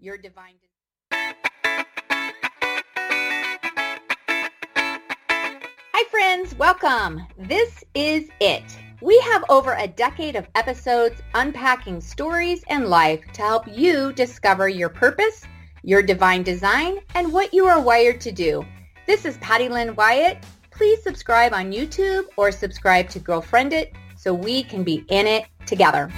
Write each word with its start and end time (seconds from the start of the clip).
your 0.00 0.16
divine. 0.16 0.54
design. 1.10 1.34
Hi, 5.92 6.04
friends. 6.10 6.54
Welcome. 6.56 7.26
This 7.38 7.84
is 7.94 8.28
it. 8.40 8.64
We 9.02 9.18
have 9.20 9.44
over 9.48 9.74
a 9.74 9.86
decade 9.86 10.36
of 10.36 10.48
episodes 10.54 11.20
unpacking 11.34 12.00
stories 12.00 12.64
and 12.68 12.86
life 12.88 13.20
to 13.34 13.42
help 13.42 13.66
you 13.66 14.12
discover 14.12 14.68
your 14.68 14.88
purpose, 14.88 15.44
your 15.82 16.02
divine 16.02 16.42
design, 16.42 16.98
and 17.14 17.32
what 17.32 17.54
you 17.54 17.66
are 17.66 17.80
wired 17.80 18.20
to 18.22 18.32
do. 18.32 18.64
This 19.06 19.24
is 19.24 19.38
Patty 19.38 19.68
Lynn 19.68 19.94
Wyatt. 19.94 20.38
Please 20.70 21.02
subscribe 21.02 21.52
on 21.52 21.72
YouTube 21.72 22.24
or 22.36 22.52
subscribe 22.52 23.08
to 23.10 23.18
Girlfriend 23.18 23.72
It 23.72 23.92
so 24.16 24.32
we 24.32 24.62
can 24.62 24.82
be 24.82 25.04
in 25.08 25.26
it 25.26 25.46
together. 25.66 26.10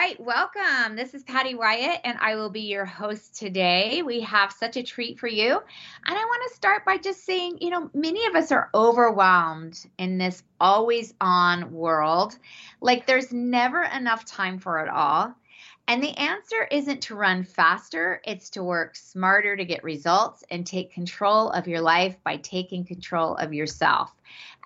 Right, 0.00 0.20
welcome. 0.20 0.94
This 0.94 1.12
is 1.12 1.24
Patty 1.24 1.56
Wyatt, 1.56 2.02
and 2.04 2.16
I 2.20 2.36
will 2.36 2.50
be 2.50 2.60
your 2.60 2.84
host 2.84 3.34
today. 3.34 4.02
We 4.02 4.20
have 4.20 4.52
such 4.52 4.76
a 4.76 4.82
treat 4.84 5.18
for 5.18 5.26
you. 5.26 5.50
And 5.50 6.16
I 6.16 6.24
want 6.24 6.42
to 6.48 6.54
start 6.54 6.84
by 6.84 6.98
just 6.98 7.26
saying, 7.26 7.58
you 7.60 7.70
know, 7.70 7.90
many 7.92 8.24
of 8.26 8.36
us 8.36 8.52
are 8.52 8.70
overwhelmed 8.72 9.84
in 9.98 10.16
this 10.16 10.44
always 10.60 11.14
on 11.20 11.72
world. 11.72 12.38
Like 12.80 13.08
there's 13.08 13.32
never 13.32 13.82
enough 13.82 14.24
time 14.24 14.60
for 14.60 14.78
it 14.78 14.88
all. 14.88 15.34
And 15.88 16.02
the 16.02 16.16
answer 16.18 16.68
isn't 16.70 17.00
to 17.04 17.14
run 17.14 17.42
faster, 17.44 18.20
it's 18.26 18.50
to 18.50 18.62
work 18.62 18.94
smarter 18.94 19.56
to 19.56 19.64
get 19.64 19.82
results 19.82 20.44
and 20.50 20.66
take 20.66 20.92
control 20.92 21.48
of 21.48 21.66
your 21.66 21.80
life 21.80 22.14
by 22.24 22.36
taking 22.36 22.84
control 22.84 23.36
of 23.36 23.54
yourself. 23.54 24.12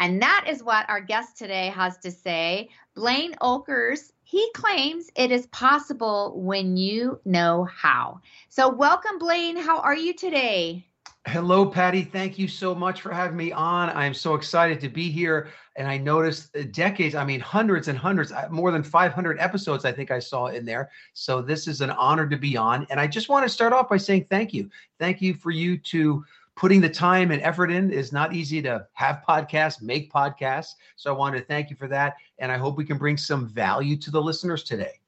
And 0.01 0.21
that 0.21 0.47
is 0.49 0.65
what 0.65 0.91
our 0.91 1.01
guest 1.01 1.39
today 1.39 1.69
has 1.69 1.97
to 1.99 2.11
say. 2.11 2.71
Blaine 2.97 3.37
Oelkers, 3.41 4.11
he 4.25 4.51
claims 4.53 5.11
it 5.15 5.31
is 5.31 5.47
possible 5.47 6.33
when 6.35 6.77
you 6.77 7.21
know 7.25 7.69
how. 7.73 8.21
So, 8.49 8.69
welcome, 8.69 9.21
Blaine. 9.21 9.57
How 9.57 9.79
are 9.79 9.97
you 9.97 10.15
today? 10.15 10.85
Hello, 11.29 11.65
Patty. 11.65 12.03
Thank 12.03 12.37
you 12.37 12.49
so 12.49 12.75
much 12.75 13.01
for 13.01 13.13
having 13.13 13.37
me 13.37 13.53
on. 13.53 13.91
I'm 13.91 14.13
so 14.13 14.35
excited 14.35 14.81
to 14.81 14.89
be 14.89 15.09
here. 15.09 15.51
And 15.77 15.89
I 15.89 15.97
noticed 15.97 16.55
uh, 16.57 16.63
decades, 16.71 17.15
I 17.15 17.25
mean, 17.25 17.41
hundreds 17.41 17.89
and 17.89 17.99
hundreds, 17.99 18.33
uh, 18.33 18.49
more 18.51 18.71
than 18.71 18.83
500 18.83 19.39
episodes, 19.39 19.85
I 19.85 19.93
think 19.93 20.11
I 20.11 20.19
saw 20.19 20.47
in 20.47 20.65
there. 20.65 20.91
So 21.15 21.41
this 21.41 21.67
is 21.67 21.81
an 21.81 21.91
honor 21.91 22.29
to 22.29 22.37
be 22.37 22.57
on. 22.57 22.87
And 22.91 23.01
I 23.01 23.07
just 23.07 23.29
want 23.29 23.45
to 23.45 23.49
start 23.49 23.73
off 23.73 23.89
by 23.89 23.97
saying 23.97 24.27
thank 24.29 24.53
you. 24.53 24.71
Thank 24.99 25.23
you 25.23 25.35
for 25.35 25.51
you 25.51 25.79
to 25.79 26.25
putting 26.55 26.81
the 26.81 26.89
time 26.89 27.31
and 27.31 27.41
effort 27.43 27.71
in 27.71 27.91
is 27.91 28.13
not 28.13 28.35
easy 28.35 28.61
to 28.63 28.87
have 28.93 29.23
podcasts, 29.27 29.81
make 29.81 30.13
podcasts. 30.13 30.75
So 30.97 31.13
I 31.13 31.17
want 31.17 31.35
to 31.37 31.43
thank 31.43 31.71
you 31.71 31.77
for 31.77 31.89
that. 31.89 32.17
And 32.39 32.53
I 32.53 32.59
hope 32.59 32.77
we 32.77 32.85
can 32.85 32.99
bring 32.99 33.17
some 33.17 33.49
value 33.49 33.97
to 33.97 34.11
the 34.11 34.21
listeners 34.21 34.63
today. 34.63 35.02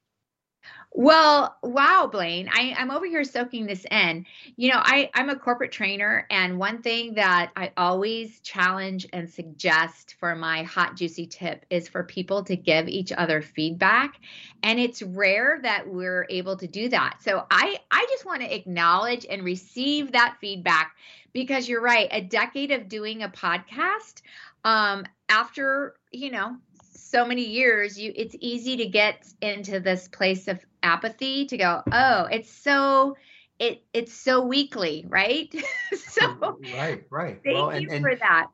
Well, 0.97 1.57
wow, 1.61 2.07
Blaine. 2.09 2.49
I, 2.49 2.73
I'm 2.77 2.89
over 2.89 3.05
here 3.05 3.25
soaking 3.25 3.65
this 3.65 3.85
in. 3.91 4.25
You 4.55 4.69
know, 4.71 4.79
I, 4.81 5.09
I'm 5.13 5.27
a 5.27 5.35
corporate 5.35 5.73
trainer, 5.73 6.25
and 6.29 6.57
one 6.57 6.81
thing 6.81 7.15
that 7.15 7.51
I 7.57 7.73
always 7.75 8.39
challenge 8.39 9.05
and 9.11 9.29
suggest 9.29 10.15
for 10.17 10.35
my 10.35 10.63
hot, 10.63 10.95
juicy 10.95 11.27
tip 11.27 11.65
is 11.69 11.89
for 11.89 12.05
people 12.05 12.45
to 12.45 12.55
give 12.55 12.87
each 12.87 13.11
other 13.11 13.41
feedback. 13.41 14.21
And 14.63 14.79
it's 14.79 15.01
rare 15.01 15.59
that 15.63 15.85
we're 15.85 16.27
able 16.29 16.55
to 16.55 16.67
do 16.67 16.87
that. 16.87 17.17
So 17.21 17.45
I, 17.51 17.77
I 17.91 18.05
just 18.09 18.25
want 18.25 18.43
to 18.43 18.55
acknowledge 18.55 19.25
and 19.29 19.43
receive 19.43 20.13
that 20.13 20.37
feedback 20.39 20.95
because 21.33 21.67
you're 21.67 21.81
right. 21.81 22.07
A 22.11 22.21
decade 22.21 22.71
of 22.71 22.87
doing 22.87 23.21
a 23.21 23.27
podcast, 23.27 24.21
um, 24.63 25.03
after, 25.27 25.95
you 26.11 26.31
know, 26.31 26.55
so 26.97 27.25
many 27.25 27.43
years 27.43 27.97
you 27.99 28.11
it's 28.15 28.35
easy 28.41 28.75
to 28.75 28.87
get 28.87 29.25
into 29.41 29.79
this 29.79 30.07
place 30.07 30.47
of 30.47 30.59
apathy 30.85 31.45
to 31.45 31.57
go 31.57 31.81
oh 31.91 32.25
it's 32.31 32.51
so 32.51 33.17
it 33.59 33.83
it's 33.93 34.13
so 34.13 34.45
weekly 34.45 35.05
right 35.09 35.53
so 35.97 36.57
right 36.75 37.03
right 37.09 37.41
thank 37.43 37.57
well, 37.57 37.79
you 37.79 37.89
and, 37.89 38.03
for 38.03 38.15
that 38.15 38.47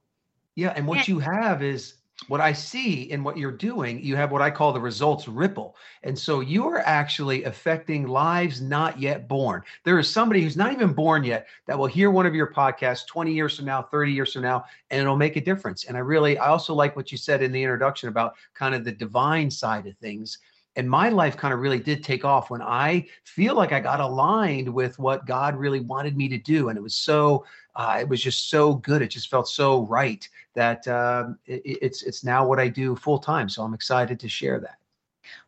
yeah 0.56 0.73
and 0.75 0.88
what 0.88 1.00
and, 1.00 1.07
you 1.07 1.19
have 1.19 1.61
is 1.61 1.95
what 2.28 2.41
I 2.41 2.53
see 2.53 3.11
in 3.11 3.23
what 3.23 3.38
you're 3.38 3.51
doing, 3.51 4.03
you 4.03 4.16
have 4.16 4.31
what 4.31 4.41
I 4.41 4.51
call 4.51 4.73
the 4.73 4.79
results 4.79 5.28
ripple. 5.28 5.75
And 6.03 6.17
so 6.17 6.39
you 6.39 6.67
are 6.67 6.79
actually 6.79 7.44
affecting 7.45 8.07
lives 8.07 8.61
not 8.61 9.00
yet 9.00 9.27
born. 9.27 9.63
There 9.83 9.97
is 10.00 10.09
somebody 10.09 10.41
who's 10.41 10.57
not 10.57 10.72
even 10.72 10.94
born 10.94 11.23
yet 11.23 11.47
that 11.66 11.77
will 11.77 11.88
hear 11.88 12.11
one 12.11 12.25
of 12.25 12.35
your 12.35 12.47
podcasts 12.47 13.07
20 13.07 13.33
years 13.33 13.56
from 13.56 13.66
now, 13.66 13.81
30 13.81 14.11
years 14.11 14.33
from 14.33 14.44
now, 14.44 14.66
and 14.89 15.01
it'll 15.01 15.17
make 15.17 15.35
a 15.35 15.41
difference. 15.41 15.85
And 15.85 15.97
I 15.97 16.01
really, 16.01 16.38
I 16.38 16.47
also 16.47 16.73
like 16.73 16.95
what 16.95 17.11
you 17.11 17.17
said 17.17 17.41
in 17.41 17.51
the 17.51 17.63
introduction 17.63 18.09
about 18.09 18.35
kind 18.53 18.75
of 18.75 18.85
the 18.85 18.91
divine 18.91 19.50
side 19.50 19.88
of 19.88 19.97
things. 19.97 20.38
And 20.75 20.89
my 20.89 21.09
life 21.09 21.35
kind 21.35 21.53
of 21.53 21.59
really 21.59 21.79
did 21.79 22.03
take 22.03 22.23
off 22.23 22.49
when 22.49 22.61
I 22.61 23.05
feel 23.25 23.55
like 23.55 23.73
I 23.73 23.79
got 23.81 23.99
aligned 23.99 24.73
with 24.73 24.97
what 24.99 25.25
God 25.25 25.57
really 25.57 25.81
wanted 25.81 26.15
me 26.15 26.29
to 26.29 26.37
do. 26.37 26.69
And 26.69 26.77
it 26.77 26.81
was 26.81 26.95
so 26.95 27.45
uh, 27.75 27.97
it 28.01 28.07
was 28.07 28.21
just 28.21 28.49
so 28.49 28.75
good. 28.75 29.01
It 29.01 29.09
just 29.09 29.29
felt 29.29 29.47
so 29.47 29.85
right 29.85 30.27
that 30.55 30.87
um, 30.87 31.37
it, 31.45 31.61
it's 31.65 32.03
it's 32.03 32.23
now 32.23 32.45
what 32.45 32.59
I 32.59 32.67
do 32.67 32.95
full 32.95 33.19
time. 33.19 33.49
So 33.49 33.63
I'm 33.63 33.73
excited 33.73 34.19
to 34.19 34.29
share 34.29 34.59
that. 34.59 34.77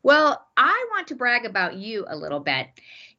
Well, 0.03 0.45
I 0.55 0.85
want 0.91 1.07
to 1.07 1.15
brag 1.15 1.45
about 1.45 1.75
you 1.75 2.05
a 2.07 2.15
little 2.15 2.39
bit. 2.39 2.67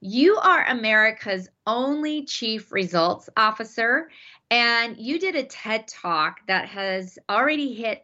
You 0.00 0.36
are 0.36 0.66
America's 0.66 1.48
only 1.66 2.24
chief 2.24 2.72
results 2.72 3.28
officer, 3.36 4.10
and 4.50 4.96
you 4.98 5.18
did 5.18 5.34
a 5.34 5.44
TED 5.44 5.88
talk 5.88 6.46
that 6.46 6.68
has 6.68 7.18
already 7.28 7.74
hit 7.74 8.00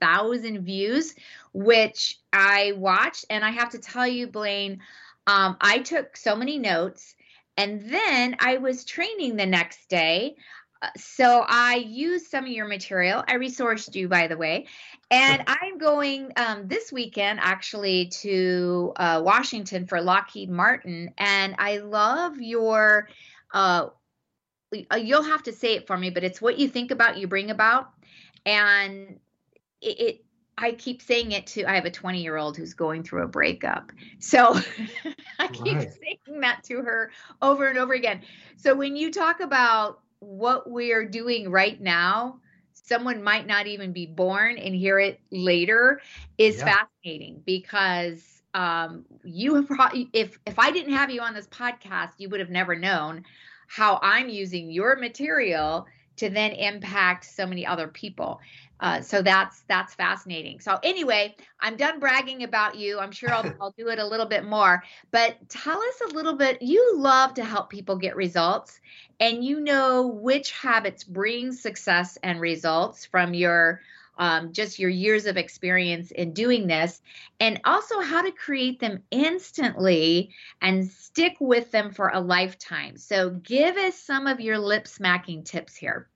190,000 0.00 0.64
views, 0.64 1.14
which 1.52 2.18
I 2.32 2.72
watched. 2.76 3.26
And 3.30 3.44
I 3.44 3.50
have 3.50 3.70
to 3.70 3.78
tell 3.78 4.06
you, 4.06 4.26
Blaine, 4.26 4.80
um, 5.26 5.56
I 5.60 5.80
took 5.80 6.16
so 6.16 6.34
many 6.34 6.58
notes 6.58 7.14
and 7.56 7.82
then 7.82 8.36
I 8.40 8.56
was 8.58 8.84
training 8.84 9.36
the 9.36 9.46
next 9.46 9.88
day. 9.88 10.36
So 10.96 11.44
I 11.46 11.74
used 11.74 12.30
some 12.30 12.44
of 12.44 12.50
your 12.50 12.66
material. 12.66 13.22
I 13.28 13.34
resourced 13.34 13.94
you, 13.94 14.08
by 14.08 14.28
the 14.28 14.38
way. 14.38 14.66
And 15.10 15.42
I'm 15.46 15.76
going 15.76 16.32
um, 16.36 16.68
this 16.68 16.90
weekend 16.90 17.38
actually 17.42 18.06
to 18.22 18.94
uh, 18.96 19.20
Washington 19.22 19.86
for 19.86 20.00
Lockheed 20.00 20.48
Martin. 20.48 21.12
And 21.18 21.54
I 21.58 21.78
love 21.78 22.40
your, 22.40 23.08
uh, 23.52 23.88
uh, 24.90 24.96
you'll 24.96 25.22
have 25.22 25.42
to 25.42 25.52
say 25.52 25.74
it 25.74 25.86
for 25.86 25.98
me, 25.98 26.08
but 26.08 26.24
it's 26.24 26.40
what 26.40 26.58
you 26.58 26.68
think 26.68 26.90
about, 26.90 27.18
you 27.18 27.26
bring 27.26 27.50
about. 27.50 27.90
And 28.46 29.20
it, 29.80 30.00
it 30.00 30.24
I 30.58 30.72
keep 30.72 31.00
saying 31.00 31.32
it 31.32 31.46
to 31.48 31.64
I 31.64 31.74
have 31.74 31.86
a 31.86 31.90
20 31.90 32.22
year 32.22 32.36
old 32.36 32.56
who's 32.56 32.74
going 32.74 33.02
through 33.02 33.22
a 33.22 33.28
breakup. 33.28 33.92
So 34.18 34.54
I 35.38 35.48
keep 35.48 35.76
right. 35.76 35.92
saying 35.92 36.40
that 36.40 36.62
to 36.64 36.82
her 36.82 37.10
over 37.40 37.66
and 37.66 37.78
over 37.78 37.94
again. 37.94 38.22
So 38.56 38.74
when 38.74 38.94
you 38.94 39.10
talk 39.10 39.40
about 39.40 40.00
what 40.18 40.68
we're 40.68 41.06
doing 41.06 41.50
right 41.50 41.80
now, 41.80 42.40
someone 42.74 43.22
might 43.22 43.46
not 43.46 43.66
even 43.66 43.92
be 43.92 44.06
born 44.06 44.58
and 44.58 44.74
hear 44.74 44.98
it 44.98 45.20
later 45.30 46.02
is 46.36 46.58
yeah. 46.58 46.76
fascinating 46.76 47.42
because 47.46 48.42
um, 48.52 49.04
you 49.22 49.54
have 49.54 49.68
if 50.12 50.38
if 50.44 50.58
I 50.58 50.70
didn't 50.72 50.92
have 50.92 51.10
you 51.10 51.20
on 51.22 51.34
this 51.34 51.46
podcast, 51.46 52.10
you 52.18 52.28
would 52.28 52.40
have 52.40 52.50
never 52.50 52.74
known 52.74 53.24
how 53.68 54.00
I'm 54.02 54.28
using 54.28 54.70
your 54.70 54.96
material 54.96 55.86
to 56.16 56.28
then 56.28 56.50
impact 56.52 57.24
so 57.24 57.46
many 57.46 57.64
other 57.64 57.88
people. 57.88 58.40
Uh, 58.80 59.02
so 59.02 59.20
that's 59.20 59.60
that's 59.68 59.94
fascinating. 59.94 60.58
So 60.60 60.78
anyway, 60.82 61.36
I'm 61.60 61.76
done 61.76 62.00
bragging 62.00 62.42
about 62.42 62.76
you. 62.76 62.98
I'm 62.98 63.12
sure 63.12 63.32
I'll, 63.32 63.54
I'll 63.60 63.74
do 63.76 63.88
it 63.88 63.98
a 63.98 64.06
little 64.06 64.26
bit 64.26 64.44
more. 64.44 64.82
But 65.10 65.36
tell 65.48 65.80
us 65.80 66.00
a 66.10 66.14
little 66.14 66.34
bit. 66.34 66.62
You 66.62 66.96
love 66.96 67.34
to 67.34 67.44
help 67.44 67.70
people 67.70 67.96
get 67.96 68.16
results, 68.16 68.80
and 69.20 69.44
you 69.44 69.60
know 69.60 70.06
which 70.06 70.52
habits 70.52 71.04
bring 71.04 71.52
success 71.52 72.16
and 72.22 72.40
results 72.40 73.04
from 73.04 73.34
your 73.34 73.82
um, 74.16 74.52
just 74.52 74.78
your 74.78 74.90
years 74.90 75.26
of 75.26 75.36
experience 75.36 76.10
in 76.10 76.32
doing 76.32 76.66
this, 76.66 77.00
and 77.38 77.60
also 77.64 78.00
how 78.00 78.22
to 78.22 78.30
create 78.30 78.80
them 78.80 79.02
instantly 79.10 80.30
and 80.60 80.88
stick 80.88 81.36
with 81.38 81.70
them 81.70 81.90
for 81.92 82.08
a 82.08 82.20
lifetime. 82.20 82.96
So 82.96 83.30
give 83.30 83.76
us 83.76 83.98
some 83.98 84.26
of 84.26 84.40
your 84.40 84.58
lip 84.58 84.86
smacking 84.88 85.44
tips 85.44 85.74
here. 85.74 86.08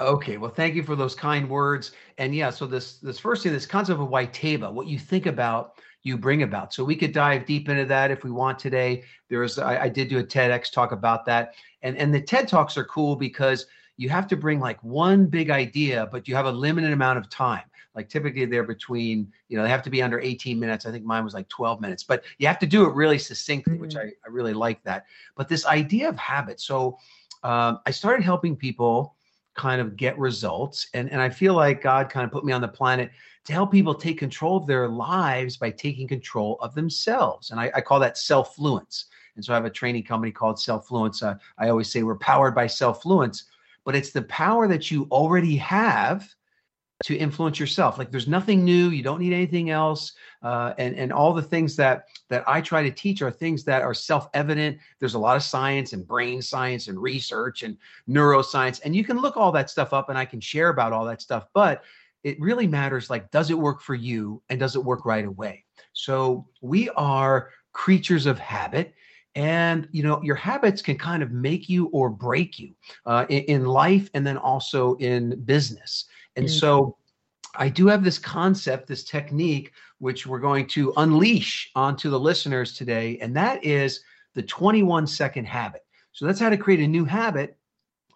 Okay, 0.00 0.38
well, 0.38 0.50
thank 0.50 0.74
you 0.74 0.82
for 0.82 0.96
those 0.96 1.14
kind 1.14 1.48
words. 1.48 1.92
And 2.16 2.34
yeah, 2.34 2.48
so 2.48 2.66
this 2.66 2.94
this 2.98 3.18
first 3.18 3.42
thing, 3.42 3.52
this 3.52 3.66
concept 3.66 4.00
of 4.00 4.06
a 4.06 4.10
WYTIWYBA, 4.10 4.72
what 4.72 4.86
you 4.86 4.98
think 4.98 5.26
about, 5.26 5.74
you 6.02 6.16
bring 6.16 6.42
about. 6.42 6.72
So 6.72 6.84
we 6.84 6.96
could 6.96 7.12
dive 7.12 7.44
deep 7.44 7.68
into 7.68 7.84
that 7.84 8.10
if 8.10 8.24
we 8.24 8.30
want 8.30 8.58
today. 8.58 9.04
There's 9.28 9.58
I, 9.58 9.82
I 9.84 9.88
did 9.90 10.08
do 10.08 10.18
a 10.18 10.24
TEDx 10.24 10.72
talk 10.72 10.92
about 10.92 11.26
that, 11.26 11.54
and 11.82 11.98
and 11.98 12.14
the 12.14 12.20
TED 12.20 12.48
talks 12.48 12.78
are 12.78 12.84
cool 12.84 13.14
because 13.14 13.66
you 13.98 14.08
have 14.08 14.26
to 14.28 14.36
bring 14.36 14.58
like 14.58 14.82
one 14.82 15.26
big 15.26 15.50
idea, 15.50 16.08
but 16.10 16.26
you 16.26 16.34
have 16.34 16.46
a 16.46 16.52
limited 16.52 16.92
amount 16.92 17.18
of 17.18 17.28
time. 17.28 17.64
Like 17.94 18.08
typically 18.08 18.46
they're 18.46 18.64
between, 18.64 19.30
you 19.48 19.58
know, 19.58 19.62
they 19.62 19.68
have 19.68 19.82
to 19.82 19.90
be 19.90 20.00
under 20.00 20.18
18 20.18 20.58
minutes. 20.58 20.86
I 20.86 20.90
think 20.90 21.04
mine 21.04 21.22
was 21.22 21.34
like 21.34 21.48
12 21.50 21.82
minutes, 21.82 22.02
but 22.02 22.24
you 22.38 22.46
have 22.46 22.58
to 22.60 22.66
do 22.66 22.86
it 22.86 22.94
really 22.94 23.18
succinctly, 23.18 23.74
mm-hmm. 23.74 23.82
which 23.82 23.96
I, 23.96 24.04
I 24.24 24.30
really 24.30 24.54
like 24.54 24.82
that. 24.84 25.04
But 25.36 25.48
this 25.48 25.66
idea 25.66 26.08
of 26.08 26.16
habit. 26.16 26.60
So 26.60 26.98
um, 27.42 27.80
I 27.84 27.90
started 27.90 28.24
helping 28.24 28.56
people 28.56 29.16
kind 29.54 29.80
of 29.80 29.96
get 29.96 30.18
results. 30.18 30.88
And, 30.94 31.10
and 31.10 31.20
I 31.20 31.28
feel 31.28 31.54
like 31.54 31.82
God 31.82 32.08
kind 32.08 32.24
of 32.24 32.32
put 32.32 32.44
me 32.44 32.52
on 32.52 32.60
the 32.60 32.68
planet 32.68 33.10
to 33.44 33.52
help 33.52 33.72
people 33.72 33.94
take 33.94 34.18
control 34.18 34.56
of 34.56 34.66
their 34.66 34.88
lives 34.88 35.56
by 35.56 35.70
taking 35.70 36.06
control 36.06 36.58
of 36.60 36.74
themselves. 36.74 37.50
And 37.50 37.60
I, 37.60 37.70
I 37.74 37.80
call 37.80 38.00
that 38.00 38.18
self 38.18 38.56
fluence. 38.56 39.04
And 39.36 39.44
so 39.44 39.52
I 39.52 39.56
have 39.56 39.64
a 39.64 39.70
training 39.70 40.04
company 40.04 40.32
called 40.32 40.60
Self 40.60 40.88
Fluence. 40.88 41.22
Uh, 41.22 41.36
I 41.58 41.68
always 41.68 41.90
say 41.90 42.02
we're 42.02 42.16
powered 42.16 42.54
by 42.54 42.66
self 42.66 43.02
fluence, 43.02 43.44
but 43.84 43.96
it's 43.96 44.10
the 44.10 44.22
power 44.22 44.68
that 44.68 44.90
you 44.90 45.06
already 45.10 45.56
have 45.56 46.28
to 47.02 47.16
influence 47.16 47.58
yourself. 47.58 47.98
Like 47.98 48.10
there's 48.10 48.28
nothing 48.28 48.64
new. 48.64 48.90
You 48.90 49.02
don't 49.02 49.20
need 49.20 49.32
anything 49.32 49.70
else. 49.70 50.12
Uh, 50.42 50.74
and 50.78 50.94
and 50.96 51.12
all 51.12 51.32
the 51.32 51.42
things 51.42 51.76
that 51.76 52.08
that 52.28 52.44
I 52.46 52.60
try 52.60 52.82
to 52.82 52.90
teach 52.90 53.22
are 53.22 53.30
things 53.30 53.64
that 53.64 53.82
are 53.82 53.94
self-evident. 53.94 54.78
There's 54.98 55.14
a 55.14 55.18
lot 55.18 55.36
of 55.36 55.42
science 55.42 55.92
and 55.92 56.06
brain 56.06 56.42
science 56.42 56.88
and 56.88 57.00
research 57.00 57.62
and 57.62 57.76
neuroscience, 58.08 58.80
and 58.84 58.94
you 58.94 59.04
can 59.04 59.18
look 59.18 59.36
all 59.36 59.52
that 59.52 59.70
stuff 59.70 59.92
up, 59.92 60.08
and 60.08 60.18
I 60.18 60.24
can 60.24 60.40
share 60.40 60.68
about 60.68 60.92
all 60.92 61.04
that 61.06 61.22
stuff. 61.22 61.46
But 61.54 61.82
it 62.22 62.38
really 62.40 62.66
matters. 62.66 63.08
Like, 63.08 63.30
does 63.30 63.50
it 63.50 63.58
work 63.58 63.80
for 63.80 63.94
you, 63.94 64.42
and 64.50 64.60
does 64.60 64.76
it 64.76 64.84
work 64.84 65.06
right 65.06 65.24
away? 65.24 65.64
So 65.92 66.46
we 66.60 66.90
are 66.90 67.50
creatures 67.72 68.26
of 68.26 68.38
habit 68.38 68.94
and 69.34 69.88
you 69.92 70.02
know 70.02 70.20
your 70.22 70.34
habits 70.34 70.82
can 70.82 70.98
kind 70.98 71.22
of 71.22 71.30
make 71.30 71.68
you 71.68 71.86
or 71.86 72.10
break 72.10 72.58
you 72.58 72.74
uh, 73.06 73.26
in, 73.28 73.42
in, 73.44 73.64
life 73.64 74.10
and 74.14 74.26
then 74.26 74.36
also 74.36 74.96
in 74.96 75.40
business 75.44 76.06
and 76.36 76.46
mm-hmm. 76.46 76.58
so 76.58 76.96
I 77.56 77.68
do 77.68 77.88
have 77.88 78.04
this 78.04 78.18
concept, 78.18 78.86
this 78.86 79.04
technique, 79.04 79.72
which 79.98 80.26
we're 80.26 80.38
going 80.38 80.66
to 80.68 80.92
unleash 80.96 81.70
onto 81.74 82.08
the 82.08 82.20
listeners 82.20 82.74
today, 82.74 83.18
and 83.20 83.36
that 83.36 83.64
is 83.64 84.00
the 84.34 84.42
21 84.42 85.06
second 85.06 85.46
habit. 85.46 85.84
So 86.12 86.26
that's 86.26 86.40
how 86.40 86.50
to 86.50 86.56
create 86.56 86.80
a 86.80 86.86
new 86.86 87.04
habit 87.04 87.56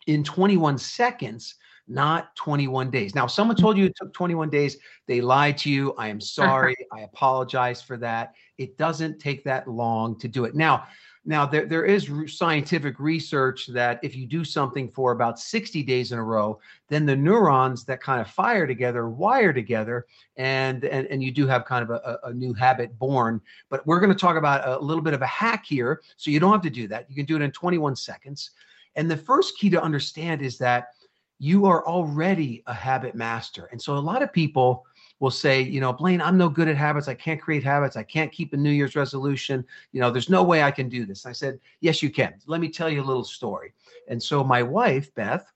in 0.06 0.22
21 0.22 0.78
seconds, 0.78 1.56
not 1.88 2.34
21 2.36 2.90
days. 2.90 3.14
Now, 3.14 3.24
if 3.24 3.30
someone 3.30 3.56
told 3.56 3.76
you 3.76 3.86
it 3.86 3.94
took 3.96 4.12
21 4.12 4.50
days. 4.50 4.76
They 5.06 5.20
lied 5.20 5.58
to 5.58 5.70
you. 5.70 5.94
I 5.98 6.08
am 6.08 6.20
sorry. 6.20 6.76
I 6.92 7.00
apologize 7.00 7.82
for 7.82 7.96
that. 7.98 8.34
It 8.58 8.78
doesn't 8.78 9.18
take 9.18 9.44
that 9.44 9.68
long 9.68 10.18
to 10.20 10.28
do 10.28 10.44
it. 10.44 10.54
Now, 10.54 10.86
now, 11.26 11.46
there, 11.46 11.64
there 11.64 11.86
is 11.86 12.10
scientific 12.26 13.00
research 13.00 13.66
that 13.68 13.98
if 14.02 14.14
you 14.14 14.26
do 14.26 14.44
something 14.44 14.90
for 14.90 15.12
about 15.12 15.38
60 15.38 15.82
days 15.82 16.12
in 16.12 16.18
a 16.18 16.22
row, 16.22 16.60
then 16.88 17.06
the 17.06 17.16
neurons 17.16 17.84
that 17.84 18.02
kind 18.02 18.20
of 18.20 18.28
fire 18.28 18.66
together 18.66 19.08
wire 19.08 19.52
together, 19.52 20.06
and 20.36 20.84
and, 20.84 21.06
and 21.06 21.22
you 21.22 21.30
do 21.30 21.46
have 21.46 21.64
kind 21.64 21.82
of 21.82 21.90
a, 21.90 22.18
a 22.24 22.32
new 22.34 22.52
habit 22.52 22.98
born. 22.98 23.40
But 23.70 23.86
we're 23.86 24.00
going 24.00 24.12
to 24.12 24.18
talk 24.18 24.36
about 24.36 24.68
a 24.68 24.78
little 24.78 25.02
bit 25.02 25.14
of 25.14 25.22
a 25.22 25.26
hack 25.26 25.64
here, 25.64 26.02
so 26.18 26.30
you 26.30 26.40
don't 26.40 26.52
have 26.52 26.62
to 26.62 26.70
do 26.70 26.86
that. 26.88 27.06
You 27.08 27.16
can 27.16 27.24
do 27.24 27.36
it 27.36 27.42
in 27.42 27.50
21 27.50 27.96
seconds. 27.96 28.50
And 28.96 29.10
the 29.10 29.16
first 29.16 29.58
key 29.58 29.70
to 29.70 29.82
understand 29.82 30.42
is 30.42 30.58
that 30.58 30.88
you 31.38 31.66
are 31.66 31.86
already 31.86 32.62
a 32.66 32.74
habit 32.74 33.14
master. 33.14 33.68
And 33.72 33.80
so 33.80 33.96
a 33.96 33.98
lot 33.98 34.22
of 34.22 34.32
people 34.32 34.84
will 35.20 35.30
say, 35.30 35.60
you 35.60 35.80
know, 35.80 35.92
Blaine, 35.92 36.20
I'm 36.20 36.36
no 36.36 36.48
good 36.48 36.68
at 36.68 36.76
habits. 36.76 37.08
I 37.08 37.14
can't 37.14 37.40
create 37.40 37.62
habits. 37.62 37.96
I 37.96 38.02
can't 38.02 38.32
keep 38.32 38.52
a 38.52 38.56
New 38.56 38.70
Year's 38.70 38.96
resolution. 38.96 39.64
You 39.92 40.00
know, 40.00 40.10
there's 40.10 40.28
no 40.28 40.42
way 40.42 40.62
I 40.62 40.70
can 40.70 40.88
do 40.88 41.06
this. 41.06 41.24
I 41.26 41.32
said, 41.32 41.60
yes, 41.80 42.02
you 42.02 42.10
can. 42.10 42.34
Let 42.46 42.60
me 42.60 42.68
tell 42.68 42.90
you 42.90 43.02
a 43.02 43.04
little 43.04 43.24
story. 43.24 43.72
And 44.08 44.22
so 44.22 44.44
my 44.44 44.62
wife, 44.62 45.14
Beth, 45.14 45.50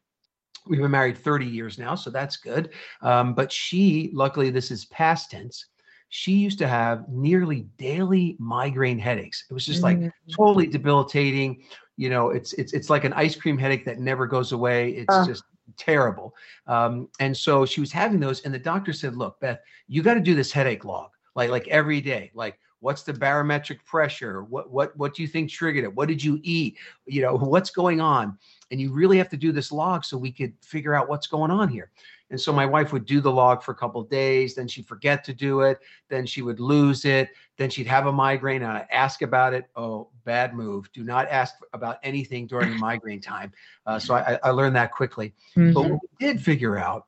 we've 0.66 0.80
been 0.80 0.90
married 0.90 1.18
30 1.18 1.46
years 1.46 1.78
now, 1.78 1.94
so 1.94 2.10
that's 2.10 2.36
good. 2.36 2.70
Um, 3.02 3.34
but 3.34 3.50
she, 3.50 4.10
luckily, 4.12 4.50
this 4.50 4.70
is 4.70 4.84
past 4.86 5.30
tense. 5.30 5.66
She 6.10 6.32
used 6.32 6.58
to 6.60 6.68
have 6.68 7.08
nearly 7.08 7.66
daily 7.76 8.36
migraine 8.38 8.98
headaches. 8.98 9.44
It 9.50 9.54
was 9.54 9.66
just 9.66 9.82
like 9.82 9.98
mm-hmm. 9.98 10.32
totally 10.34 10.66
debilitating. 10.66 11.62
You 11.98 12.08
know, 12.08 12.30
it's 12.30 12.54
it's 12.54 12.72
it's 12.72 12.88
like 12.88 13.04
an 13.04 13.12
ice 13.12 13.36
cream 13.36 13.58
headache 13.58 13.84
that 13.84 13.98
never 13.98 14.26
goes 14.26 14.52
away. 14.52 14.92
It's 14.92 15.14
uh. 15.14 15.26
just 15.26 15.44
terrible. 15.76 16.34
Um, 16.66 17.08
and 17.20 17.36
so 17.36 17.66
she 17.66 17.80
was 17.80 17.92
having 17.92 18.20
those, 18.20 18.40
and 18.42 18.52
the 18.52 18.58
doctor 18.58 18.92
said, 18.92 19.16
"Look, 19.16 19.40
Beth, 19.40 19.60
you 19.86 20.02
got 20.02 20.14
to 20.14 20.20
do 20.20 20.34
this 20.34 20.52
headache 20.52 20.84
log, 20.84 21.10
like 21.34 21.50
like 21.50 21.68
every 21.68 22.00
day. 22.00 22.30
Like, 22.34 22.58
what's 22.80 23.02
the 23.02 23.12
barometric 23.12 23.84
pressure? 23.84 24.44
What 24.44 24.70
what 24.70 24.96
what 24.96 25.14
do 25.14 25.22
you 25.22 25.28
think 25.28 25.50
triggered 25.50 25.84
it? 25.84 25.94
What 25.94 26.08
did 26.08 26.22
you 26.22 26.40
eat? 26.42 26.76
You 27.06 27.22
know, 27.22 27.34
what's 27.36 27.70
going 27.70 28.00
on? 28.00 28.38
And 28.70 28.80
you 28.80 28.92
really 28.92 29.18
have 29.18 29.30
to 29.30 29.36
do 29.36 29.52
this 29.52 29.72
log 29.72 30.04
so 30.04 30.16
we 30.18 30.32
could 30.32 30.52
figure 30.62 30.94
out 30.94 31.08
what's 31.08 31.26
going 31.26 31.50
on 31.50 31.68
here." 31.68 31.90
And 32.30 32.40
so 32.40 32.52
my 32.52 32.66
wife 32.66 32.92
would 32.92 33.06
do 33.06 33.20
the 33.20 33.32
log 33.32 33.62
for 33.62 33.72
a 33.72 33.74
couple 33.74 34.02
days, 34.02 34.54
then 34.54 34.68
she'd 34.68 34.86
forget 34.86 35.24
to 35.24 35.32
do 35.32 35.62
it, 35.62 35.78
then 36.08 36.26
she 36.26 36.42
would 36.42 36.60
lose 36.60 37.04
it, 37.04 37.30
then 37.56 37.70
she'd 37.70 37.86
have 37.86 38.06
a 38.06 38.12
migraine 38.12 38.62
and 38.62 38.72
I'd 38.72 38.86
ask 38.90 39.22
about 39.22 39.54
it. 39.54 39.64
Oh, 39.76 40.08
bad 40.24 40.54
move. 40.54 40.92
Do 40.92 41.04
not 41.04 41.26
ask 41.28 41.54
about 41.72 41.98
anything 42.02 42.46
during 42.46 42.76
migraine 42.78 43.20
time. 43.20 43.52
Uh, 43.86 43.98
so 43.98 44.14
I, 44.14 44.38
I, 44.42 44.50
learned 44.50 44.76
that 44.76 44.92
quickly. 44.92 45.32
Mm-hmm. 45.56 45.72
But 45.72 45.82
what 45.84 46.00
we 46.02 46.26
did 46.26 46.40
figure 46.40 46.76
out, 46.76 47.06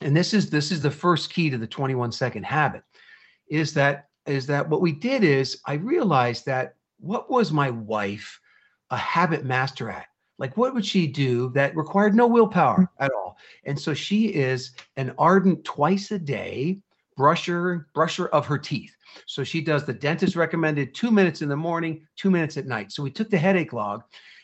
and 0.00 0.16
this 0.16 0.32
is 0.32 0.48
this 0.48 0.70
is 0.70 0.80
the 0.80 0.90
first 0.90 1.32
key 1.32 1.50
to 1.50 1.58
the 1.58 1.66
21 1.66 2.12
second 2.12 2.44
habit, 2.44 2.84
is 3.48 3.74
that 3.74 4.08
is 4.26 4.46
that 4.46 4.68
what 4.68 4.80
we 4.80 4.92
did 4.92 5.24
is 5.24 5.60
I 5.66 5.74
realized 5.74 6.46
that 6.46 6.76
what 6.98 7.30
was 7.30 7.52
my 7.52 7.70
wife 7.70 8.40
a 8.90 8.96
habit 8.96 9.44
master 9.44 9.90
at? 9.90 10.06
Like, 10.38 10.56
what 10.56 10.74
would 10.74 10.84
she 10.84 11.06
do 11.06 11.50
that 11.50 11.76
required 11.76 12.14
no 12.14 12.26
willpower 12.26 12.80
mm-hmm. 12.80 13.04
at 13.04 13.12
all? 13.12 13.36
And 13.64 13.78
so 13.78 13.94
she 13.94 14.26
is 14.26 14.72
an 14.96 15.14
ardent 15.18 15.64
twice 15.64 16.10
a 16.10 16.18
day 16.18 16.80
brusher, 17.18 17.84
brusher 17.94 18.28
of 18.30 18.46
her 18.46 18.58
teeth. 18.58 18.94
So 19.26 19.44
she 19.44 19.60
does 19.60 19.84
the 19.84 19.92
dentist 19.92 20.36
recommended 20.36 20.94
two 20.94 21.10
minutes 21.10 21.42
in 21.42 21.48
the 21.48 21.56
morning, 21.56 22.06
two 22.16 22.30
minutes 22.30 22.56
at 22.56 22.66
night. 22.66 22.92
So 22.92 23.02
we 23.02 23.10
took 23.10 23.30
the 23.30 23.38
headache 23.38 23.72
log 23.72 24.02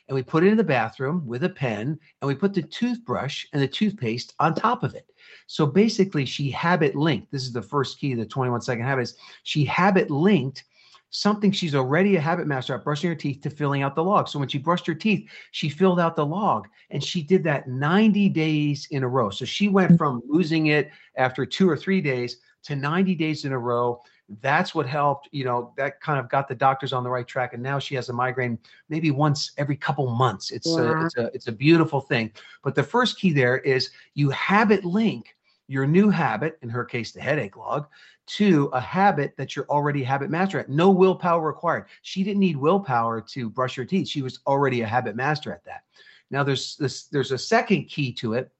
and 0.09 0.15
we 0.15 0.23
put 0.23 0.43
it 0.43 0.49
in 0.49 0.57
the 0.57 0.65
bathroom 0.65 1.27
with 1.27 1.45
a 1.45 1.49
pen 1.49 1.99
and 2.21 2.29
we 2.29 2.35
put 2.35 2.55
the 2.55 2.63
toothbrush 2.63 3.45
and 3.53 3.63
the 3.63 3.69
toothpaste 3.69 4.35
on 4.41 4.55
top 4.55 4.83
of 4.83 4.95
it. 4.95 5.07
So 5.47 5.67
basically, 5.67 6.25
she 6.25 6.51
habit 6.51 6.97
linked. 6.97 7.31
This 7.31 7.43
is 7.43 7.53
the 7.53 7.63
first 7.63 7.99
key 7.99 8.13
of 8.13 8.19
the 8.19 8.27
21 8.27 8.63
second 8.63 8.85
habits. 8.85 9.15
She 9.43 9.65
habit 9.65 10.11
linked 10.11 10.65
something 11.11 11.51
she's 11.51 11.75
already 11.75 12.17
a 12.17 12.21
habit 12.21 12.47
master 12.47 12.75
at 12.75 12.85
brushing 12.85 13.09
her 13.09 13.17
teeth 13.17 13.41
to 13.43 13.51
filling 13.51 13.83
out 13.83 13.95
the 13.95 14.05
log. 14.05 14.29
So 14.29 14.39
when 14.39 14.49
she 14.49 14.59
brushed 14.59 14.87
her 14.87 14.95
teeth, 14.95 15.29
she 15.53 15.69
filled 15.69 16.01
out 16.01 16.17
the 16.17 16.27
log 16.27 16.69
and 16.91 17.03
she 17.03 17.23
did 17.23 17.43
that 17.45 17.69
90 17.69 18.29
days 18.29 18.89
in 18.91 19.03
a 19.03 19.09
row. 19.09 19.31
So 19.31 19.45
she 19.45 19.69
went 19.69 19.93
mm. 19.93 19.99
from 19.99 20.23
losing 20.27 20.67
it 20.67 20.91
after 21.17 21.47
two 21.47 21.69
or 21.69 21.77
three 21.77 22.01
days 22.01 22.37
to 22.65 22.77
90 22.77 23.15
days 23.15 23.45
in 23.45 23.53
a 23.53 23.59
row. 23.59 24.01
That's 24.41 24.75
what 24.75 24.87
helped, 24.87 25.29
you 25.33 25.45
know, 25.45 25.73
that 25.77 26.01
kind 26.01 26.21
of 26.21 26.29
got 26.29 26.49
the 26.49 26.55
doctors 26.55 26.93
on 26.93 27.03
the 27.03 27.11
right 27.11 27.27
track. 27.27 27.55
And 27.55 27.63
now 27.63 27.79
she 27.79 27.95
has 27.95 28.11
a 28.11 28.13
migraine 28.13 28.59
maybe 28.89 29.11
once 29.11 29.53
every 29.57 29.77
couple 29.77 30.11
months. 30.11 30.51
It's, 30.51 30.67
yeah. 30.67 30.81
a, 30.81 31.05
it's, 31.07 31.17
a, 31.17 31.25
it's 31.35 31.47
a 31.49 31.53
beautiful 31.53 32.01
thing. 32.01 32.33
But 32.63 32.75
the 32.75 32.83
first 32.83 33.19
key 33.19 33.33
there 33.33 33.59
is 33.59 33.91
you 34.15 34.29
habit 34.31 34.85
link 34.85 35.35
your 35.69 35.87
new 35.87 36.09
habit, 36.09 36.59
in 36.63 36.69
her 36.71 36.85
case, 36.85 37.13
the 37.13 37.21
headache 37.21 37.57
log, 37.57 37.87
to 38.27 38.67
a 38.73 38.81
habit 38.81 39.35
that 39.37 39.55
you're 39.55 39.67
already 39.67 40.03
habit 40.03 40.31
master 40.31 40.59
at. 40.59 40.69
No 40.69 40.91
willpower 40.91 41.47
required. 41.47 41.87
She 42.03 42.25
didn't 42.25 42.41
need 42.41 42.57
willpower 42.57 43.21
to 43.21 43.51
brush 43.51 43.77
her 43.77 43.85
teeth. 43.85 44.09
She 44.09 44.23
was 44.23 44.41
already 44.47 44.81
a 44.81 44.87
habit 44.87 45.15
master 45.15 45.53
at 45.53 45.65
that. 45.65 45.83
Now 46.31 46.43
there's 46.43 46.77
this 46.77 47.05
there's 47.05 47.33
a 47.33 47.39
second 47.39 47.85
key 47.85 48.13
to 48.15 48.35
it, 48.35 48.51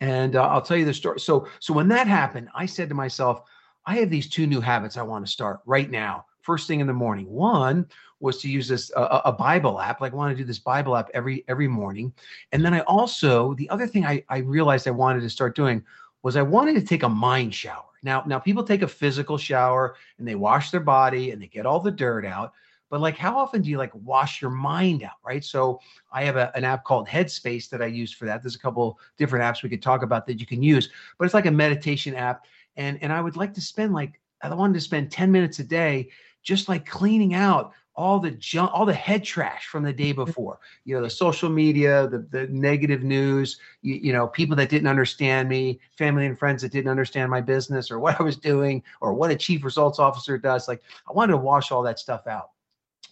and 0.00 0.34
uh, 0.36 0.48
I'll 0.48 0.62
tell 0.62 0.76
you 0.76 0.84
the 0.84 0.94
story. 0.94 1.20
So 1.20 1.46
so 1.60 1.74
when 1.74 1.88
that 1.88 2.06
happened, 2.06 2.48
I 2.54 2.66
said 2.66 2.88
to 2.88 2.94
myself, 2.94 3.42
I 3.86 3.96
have 3.96 4.10
these 4.10 4.28
two 4.28 4.46
new 4.46 4.60
habits 4.60 4.96
I 4.96 5.02
want 5.02 5.24
to 5.26 5.32
start 5.32 5.60
right 5.66 5.90
now. 5.90 6.26
First 6.40 6.66
thing 6.66 6.80
in 6.80 6.86
the 6.86 6.92
morning. 6.92 7.30
One 7.30 7.86
was 8.20 8.40
to 8.42 8.48
use 8.48 8.68
this 8.68 8.90
uh, 8.96 9.20
a 9.24 9.32
Bible 9.32 9.80
app. 9.80 10.00
Like 10.00 10.12
I 10.12 10.16
want 10.16 10.36
to 10.36 10.42
do 10.42 10.46
this 10.46 10.58
Bible 10.58 10.96
app 10.96 11.10
every 11.14 11.44
every 11.48 11.68
morning, 11.68 12.12
and 12.52 12.64
then 12.64 12.74
I 12.74 12.80
also 12.80 13.54
the 13.54 13.68
other 13.70 13.86
thing 13.86 14.04
I 14.04 14.24
I 14.28 14.38
realized 14.38 14.86
I 14.86 14.92
wanted 14.92 15.20
to 15.20 15.30
start 15.30 15.56
doing 15.56 15.82
was 16.22 16.36
I 16.36 16.42
wanted 16.42 16.74
to 16.76 16.82
take 16.82 17.02
a 17.02 17.08
mind 17.08 17.54
shower. 17.54 17.84
Now, 18.02 18.22
now 18.26 18.38
people 18.38 18.64
take 18.64 18.82
a 18.82 18.88
physical 18.88 19.38
shower 19.38 19.96
and 20.18 20.26
they 20.26 20.34
wash 20.34 20.70
their 20.70 20.80
body 20.80 21.30
and 21.30 21.40
they 21.40 21.46
get 21.46 21.66
all 21.66 21.80
the 21.80 21.90
dirt 21.90 22.24
out. 22.24 22.52
But 22.90 23.00
like, 23.00 23.16
how 23.16 23.36
often 23.36 23.62
do 23.62 23.70
you 23.70 23.78
like 23.78 23.92
wash 23.94 24.40
your 24.40 24.50
mind 24.50 25.02
out, 25.02 25.16
right? 25.24 25.44
So 25.44 25.80
I 26.12 26.24
have 26.24 26.36
a, 26.36 26.52
an 26.54 26.64
app 26.64 26.84
called 26.84 27.08
Headspace 27.08 27.68
that 27.70 27.82
I 27.82 27.86
use 27.86 28.12
for 28.12 28.24
that. 28.26 28.42
There's 28.42 28.54
a 28.54 28.58
couple 28.58 28.98
different 29.18 29.44
apps 29.44 29.62
we 29.62 29.68
could 29.68 29.82
talk 29.82 30.02
about 30.02 30.26
that 30.26 30.38
you 30.38 30.46
can 30.46 30.62
use, 30.62 30.90
but 31.18 31.24
it's 31.24 31.34
like 31.34 31.46
a 31.46 31.50
meditation 31.50 32.14
app. 32.14 32.44
And 32.76 32.98
and 33.02 33.12
I 33.12 33.20
would 33.20 33.36
like 33.36 33.54
to 33.54 33.60
spend 33.60 33.92
like 33.92 34.20
I 34.42 34.54
wanted 34.54 34.74
to 34.74 34.80
spend 34.80 35.10
10 35.10 35.32
minutes 35.32 35.58
a 35.58 35.64
day 35.64 36.10
just 36.42 36.68
like 36.68 36.86
cleaning 36.86 37.34
out 37.34 37.72
all 37.96 38.18
the 38.18 38.32
junk, 38.32 38.70
all 38.74 38.84
the 38.84 38.92
head 38.92 39.22
trash 39.22 39.66
from 39.66 39.84
the 39.84 39.92
day 39.92 40.10
mm-hmm. 40.10 40.24
before. 40.24 40.58
You 40.84 40.96
know, 40.96 41.02
the 41.02 41.10
social 41.10 41.48
media, 41.48 42.08
the 42.08 42.26
the 42.30 42.46
negative 42.48 43.02
news. 43.02 43.58
You, 43.82 43.94
you, 43.94 44.12
know, 44.12 44.26
people 44.26 44.56
that 44.56 44.68
didn't 44.68 44.88
understand 44.88 45.48
me, 45.48 45.80
family 45.96 46.26
and 46.26 46.38
friends 46.38 46.62
that 46.62 46.72
didn't 46.72 46.90
understand 46.90 47.30
my 47.30 47.40
business 47.40 47.90
or 47.90 47.98
what 47.98 48.20
I 48.20 48.22
was 48.22 48.36
doing 48.36 48.82
or 49.00 49.14
what 49.14 49.30
a 49.30 49.36
chief 49.36 49.64
results 49.64 49.98
officer 49.98 50.38
does. 50.38 50.66
Like, 50.66 50.82
I 51.08 51.12
wanted 51.12 51.32
to 51.32 51.38
wash 51.38 51.70
all 51.70 51.82
that 51.84 51.98
stuff 51.98 52.26
out. 52.26 52.50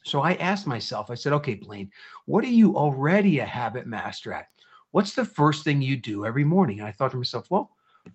So 0.04 0.20
I 0.20 0.34
asked 0.34 0.66
myself. 0.66 1.10
I 1.10 1.14
said, 1.14 1.32
"Okay, 1.34 1.54
Blaine, 1.54 1.90
what 2.26 2.44
are 2.44 2.48
you 2.48 2.76
already 2.76 3.38
a 3.38 3.46
habit 3.46 3.86
master 3.86 4.32
at? 4.32 4.48
What's 4.90 5.14
the 5.14 5.24
first 5.24 5.64
thing 5.64 5.80
you 5.80 5.96
do 5.96 6.26
every 6.26 6.44
morning?" 6.44 6.80
And 6.80 6.88
I 6.88 6.92
thought 6.92 7.12
to 7.12 7.16
myself, 7.16 7.50
"Well, 7.50 7.70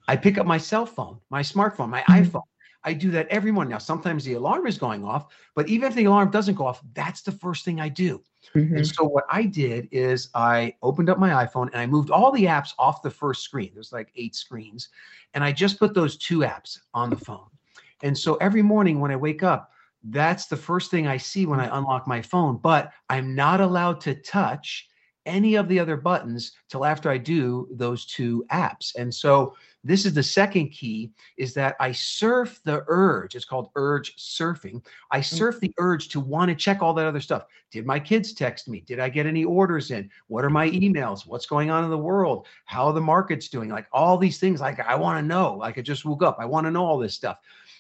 I 0.08 0.16
pick 0.16 0.38
up 0.38 0.46
my 0.46 0.58
cell 0.58 0.86
phone, 0.86 1.20
my 1.30 1.42
smartphone, 1.42 1.90
my 1.90 2.02
mm-hmm. 2.02 2.24
iPhone." 2.24 2.44
I 2.84 2.94
do 2.94 3.12
that 3.12 3.28
every 3.28 3.52
morning. 3.52 3.72
Now, 3.72 3.80
sometimes 3.80 4.24
the 4.24 4.36
alarm 4.36 4.66
is 4.66 4.78
going 4.78 5.04
off, 5.04 5.34
but 5.56 5.68
even 5.68 5.90
if 5.90 5.96
the 5.96 6.06
alarm 6.06 6.32
doesn't 6.32 6.56
go 6.56 6.66
off, 6.66 6.82
that's 6.94 7.22
the 7.22 7.34
first 7.34 7.66
thing 7.66 7.82
I 7.82 7.90
do. 7.90 8.24
Mm-hmm. 8.56 8.78
And 8.78 8.88
so 8.88 9.04
what 9.04 9.26
I 9.30 9.44
did 9.44 9.90
is 9.92 10.30
I 10.34 10.74
opened 10.82 11.10
up 11.10 11.20
my 11.20 11.46
iPhone 11.46 11.70
and 11.74 11.82
I 11.82 11.86
moved 11.86 12.12
all 12.12 12.32
the 12.32 12.46
apps 12.46 12.72
off 12.80 13.02
the 13.02 13.10
first 13.10 13.44
screen. 13.44 13.72
There's 13.74 13.92
like 13.92 14.12
eight 14.16 14.36
screens. 14.36 14.88
And 15.34 15.44
I 15.44 15.52
just 15.52 15.80
put 15.80 15.94
those 15.94 16.18
two 16.18 16.40
apps 16.40 16.80
on 16.94 17.10
the 17.10 17.18
phone. 17.18 17.50
And 18.04 18.18
so 18.18 18.36
every 18.36 18.62
morning 18.62 19.02
when 19.02 19.12
I 19.12 19.18
wake 19.18 19.44
up, 19.44 19.72
that's 20.04 20.46
the 20.46 20.56
first 20.56 20.90
thing 20.90 21.08
I 21.08 21.18
see 21.18 21.46
when 21.46 21.60
I 21.60 21.78
unlock 21.78 22.08
my 22.08 22.22
phone. 22.22 22.58
But 22.58 22.94
I'm 23.10 23.36
not 23.36 23.60
allowed 23.60 24.00
to 24.02 24.16
touch 24.16 24.88
any 25.26 25.56
of 25.56 25.68
the 25.68 25.78
other 25.78 25.98
buttons 25.98 26.54
till 26.70 26.86
after 26.86 27.10
I 27.10 27.18
do 27.18 27.68
those 27.72 28.06
two 28.06 28.46
apps. 28.50 28.96
And 28.96 29.14
so 29.14 29.56
this 29.88 30.06
is 30.06 30.14
the 30.14 30.24
second 30.24 30.70
key 30.70 31.12
is 31.38 31.54
that 31.54 31.76
I 31.80 31.92
surf 31.92 32.60
the 32.64 32.84
urge. 32.88 33.36
It's 33.36 33.46
called 33.46 33.70
urge 33.76 34.16
surfing. 34.18 34.86
I 35.12 35.20
mm. 35.20 35.26
surf 35.26 35.60
the 35.60 35.74
urge 35.78 36.10
to 36.10 36.20
want 36.20 36.50
to 36.50 36.56
check 36.56 36.82
all 36.82 36.94
that 36.96 37.08
other 37.08 37.22
stuff. 37.22 37.46
Did 37.72 37.86
my 37.86 38.00
kids 38.00 38.34
text 38.34 38.68
me? 38.68 38.82
Did 38.82 39.00
I 39.00 39.10
get 39.10 39.26
any 39.26 39.44
orders 39.44 39.92
in? 39.92 40.10
What 40.28 40.46
are 40.46 40.50
my 40.50 40.70
emails? 40.70 41.26
What's 41.26 41.46
going 41.46 41.70
on 41.70 41.84
in 41.84 41.90
the 41.90 41.98
world? 41.98 42.48
How 42.66 42.88
are 42.88 42.94
the 42.94 43.02
markets 43.02 43.48
doing? 43.48 43.70
Like 43.70 43.88
all 43.92 44.18
these 44.18 44.40
things 44.40 44.62
like 44.62 44.80
I 44.80 44.96
want 44.96 45.20
to 45.20 45.26
know. 45.26 45.56
Like 45.56 45.78
I 45.78 45.82
just 45.82 46.06
woke 46.06 46.24
up. 46.24 46.38
I 46.40 46.46
want 46.46 46.66
to 46.66 46.72
know 46.72 46.86
all 46.86 46.98
this 46.98 47.14
stuff. 47.14 47.38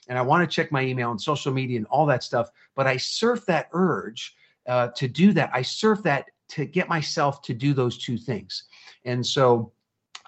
And 0.07 0.17
I 0.17 0.21
want 0.21 0.49
to 0.49 0.53
check 0.53 0.71
my 0.71 0.83
email 0.83 1.11
and 1.11 1.21
social 1.21 1.51
media 1.51 1.77
and 1.77 1.87
all 1.87 2.05
that 2.05 2.23
stuff, 2.23 2.49
but 2.75 2.87
I 2.87 2.95
surf 2.95 3.45
that 3.47 3.67
urge 3.73 4.35
uh, 4.65 4.89
to 4.95 5.07
do 5.07 5.33
that. 5.33 5.49
I 5.53 5.61
surf 5.61 6.01
that 6.03 6.25
to 6.49 6.65
get 6.65 6.87
myself 6.87 7.41
to 7.43 7.53
do 7.53 7.73
those 7.73 7.97
two 7.97 8.17
things. 8.17 8.63
And 9.03 9.25
so 9.25 9.73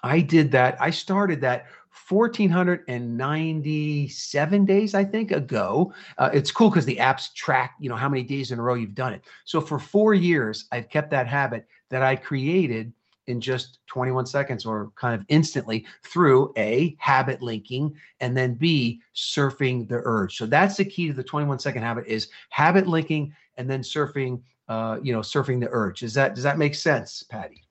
I 0.02 0.20
did 0.20 0.50
that. 0.52 0.80
I 0.80 0.90
started 0.90 1.40
that 1.42 1.66
1497 2.08 4.64
days 4.64 4.94
i 4.94 5.04
think 5.04 5.32
ago. 5.32 5.92
Uh, 6.18 6.30
it's 6.32 6.52
cool 6.52 6.70
because 6.70 6.84
the 6.84 6.96
apps 6.96 7.32
track 7.34 7.74
you 7.80 7.88
know 7.88 7.96
how 7.96 8.08
many 8.08 8.22
days 8.22 8.52
in 8.52 8.58
a 8.58 8.62
row 8.62 8.74
you've 8.74 8.94
done 8.94 9.12
it. 9.12 9.22
So 9.44 9.60
for 9.60 9.78
four 9.78 10.14
years 10.14 10.66
i've 10.72 10.88
kept 10.88 11.10
that 11.10 11.26
habit 11.26 11.66
that 11.88 12.02
i 12.02 12.16
created 12.16 12.92
in 13.26 13.40
just 13.40 13.78
21 13.86 14.26
seconds 14.26 14.66
or 14.66 14.90
kind 14.96 15.14
of 15.14 15.24
instantly 15.28 15.86
through 16.04 16.52
a 16.56 16.96
habit 16.98 17.42
linking 17.42 17.94
and 18.20 18.36
then 18.36 18.54
b 18.54 19.00
surfing 19.14 19.88
the 19.88 20.00
urge. 20.04 20.36
So 20.36 20.46
that's 20.46 20.76
the 20.76 20.84
key 20.84 21.08
to 21.08 21.12
the 21.12 21.22
21 21.22 21.58
second 21.58 21.82
habit 21.82 22.06
is 22.06 22.28
habit 22.50 22.86
linking 22.86 23.34
and 23.56 23.68
then 23.70 23.82
surfing 23.82 24.40
uh, 24.68 24.98
you 25.02 25.12
know 25.12 25.20
surfing 25.20 25.60
the 25.60 25.68
urge. 25.70 26.02
Is 26.02 26.14
that 26.14 26.34
does 26.34 26.44
that 26.44 26.58
make 26.58 26.74
sense 26.74 27.22
patty 27.22 27.64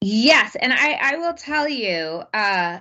Yes, 0.00 0.54
and 0.56 0.72
I 0.72 0.92
I 1.00 1.16
will 1.16 1.34
tell 1.34 1.68
you 1.68 2.22
uh, 2.34 2.80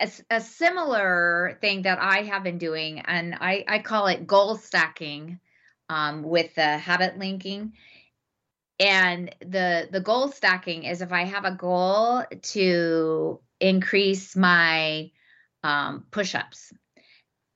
a, 0.00 0.10
a 0.30 0.40
similar 0.40 1.58
thing 1.60 1.82
that 1.82 1.98
I 2.00 2.22
have 2.22 2.44
been 2.44 2.58
doing, 2.58 3.00
and 3.00 3.34
I 3.40 3.64
I 3.68 3.78
call 3.80 4.06
it 4.06 4.26
goal 4.26 4.56
stacking 4.56 5.40
um, 5.88 6.22
with 6.22 6.54
the 6.54 6.78
habit 6.78 7.18
linking. 7.18 7.72
And 8.78 9.34
the 9.40 9.88
the 9.90 10.00
goal 10.00 10.28
stacking 10.28 10.84
is 10.84 11.00
if 11.00 11.12
I 11.12 11.24
have 11.24 11.44
a 11.44 11.52
goal 11.52 12.24
to 12.54 13.40
increase 13.58 14.36
my 14.36 15.10
um, 15.64 16.06
push-ups, 16.10 16.72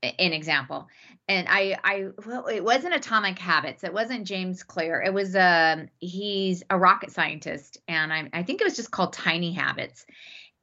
an 0.03 0.33
example, 0.33 0.89
and 1.29 1.47
I, 1.49 1.79
I, 1.85 2.07
well, 2.27 2.47
it 2.47 2.65
wasn't 2.65 2.95
Atomic 2.95 3.39
Habits. 3.39 3.85
It 3.85 3.93
wasn't 3.93 4.27
James 4.27 4.63
Clear. 4.63 5.01
It 5.01 5.15
was, 5.15 5.37
um, 5.37 5.89
he's 5.99 6.63
a 6.71 6.79
rocket 6.79 7.13
scientist, 7.13 7.79
and 7.87 8.13
I, 8.13 8.29
I 8.33 8.43
think 8.43 8.61
it 8.61 8.65
was 8.65 8.77
just 8.77 8.91
called 8.91 9.13
Tiny 9.13 9.53
Habits. 9.53 10.07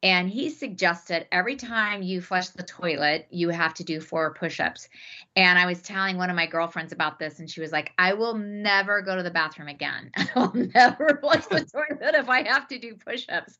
And 0.03 0.29
he 0.29 0.49
suggested 0.49 1.25
every 1.31 1.55
time 1.55 2.03
you 2.03 2.21
flush 2.21 2.49
the 2.49 2.63
toilet, 2.63 3.27
you 3.31 3.49
have 3.49 3.73
to 3.75 3.83
do 3.83 3.99
four 3.99 4.33
push 4.33 4.59
ups. 4.59 4.87
And 5.35 5.57
I 5.57 5.65
was 5.65 5.81
telling 5.81 6.17
one 6.17 6.29
of 6.29 6.35
my 6.35 6.45
girlfriends 6.45 6.93
about 6.93 7.17
this, 7.17 7.39
and 7.39 7.49
she 7.49 7.61
was 7.61 7.71
like, 7.71 7.93
I 7.97 8.13
will 8.13 8.35
never 8.35 9.01
go 9.01 9.15
to 9.15 9.23
the 9.23 9.31
bathroom 9.31 9.69
again. 9.69 10.11
I'll 10.35 10.53
never 10.53 11.17
flush 11.21 11.45
the 11.45 11.65
toilet 11.73 12.15
if 12.15 12.29
I 12.29 12.43
have 12.47 12.67
to 12.67 12.77
do 12.79 12.95
push 12.95 13.25
ups. 13.29 13.57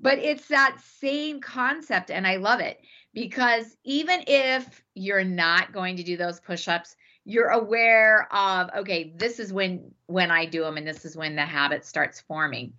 But 0.00 0.18
it's 0.18 0.48
that 0.48 0.78
same 1.00 1.40
concept, 1.40 2.10
and 2.10 2.26
I 2.26 2.36
love 2.36 2.60
it 2.60 2.80
because 3.12 3.76
even 3.84 4.22
if 4.26 4.82
you're 4.94 5.24
not 5.24 5.72
going 5.72 5.96
to 5.96 6.02
do 6.02 6.16
those 6.16 6.40
push-ups 6.40 6.96
you're 7.24 7.48
aware 7.48 8.28
of 8.32 8.70
okay 8.76 9.12
this 9.16 9.38
is 9.38 9.52
when 9.52 9.92
when 10.06 10.30
i 10.30 10.44
do 10.46 10.62
them 10.62 10.76
and 10.76 10.86
this 10.86 11.04
is 11.04 11.16
when 11.16 11.36
the 11.36 11.42
habit 11.42 11.84
starts 11.84 12.20
forming. 12.20 12.72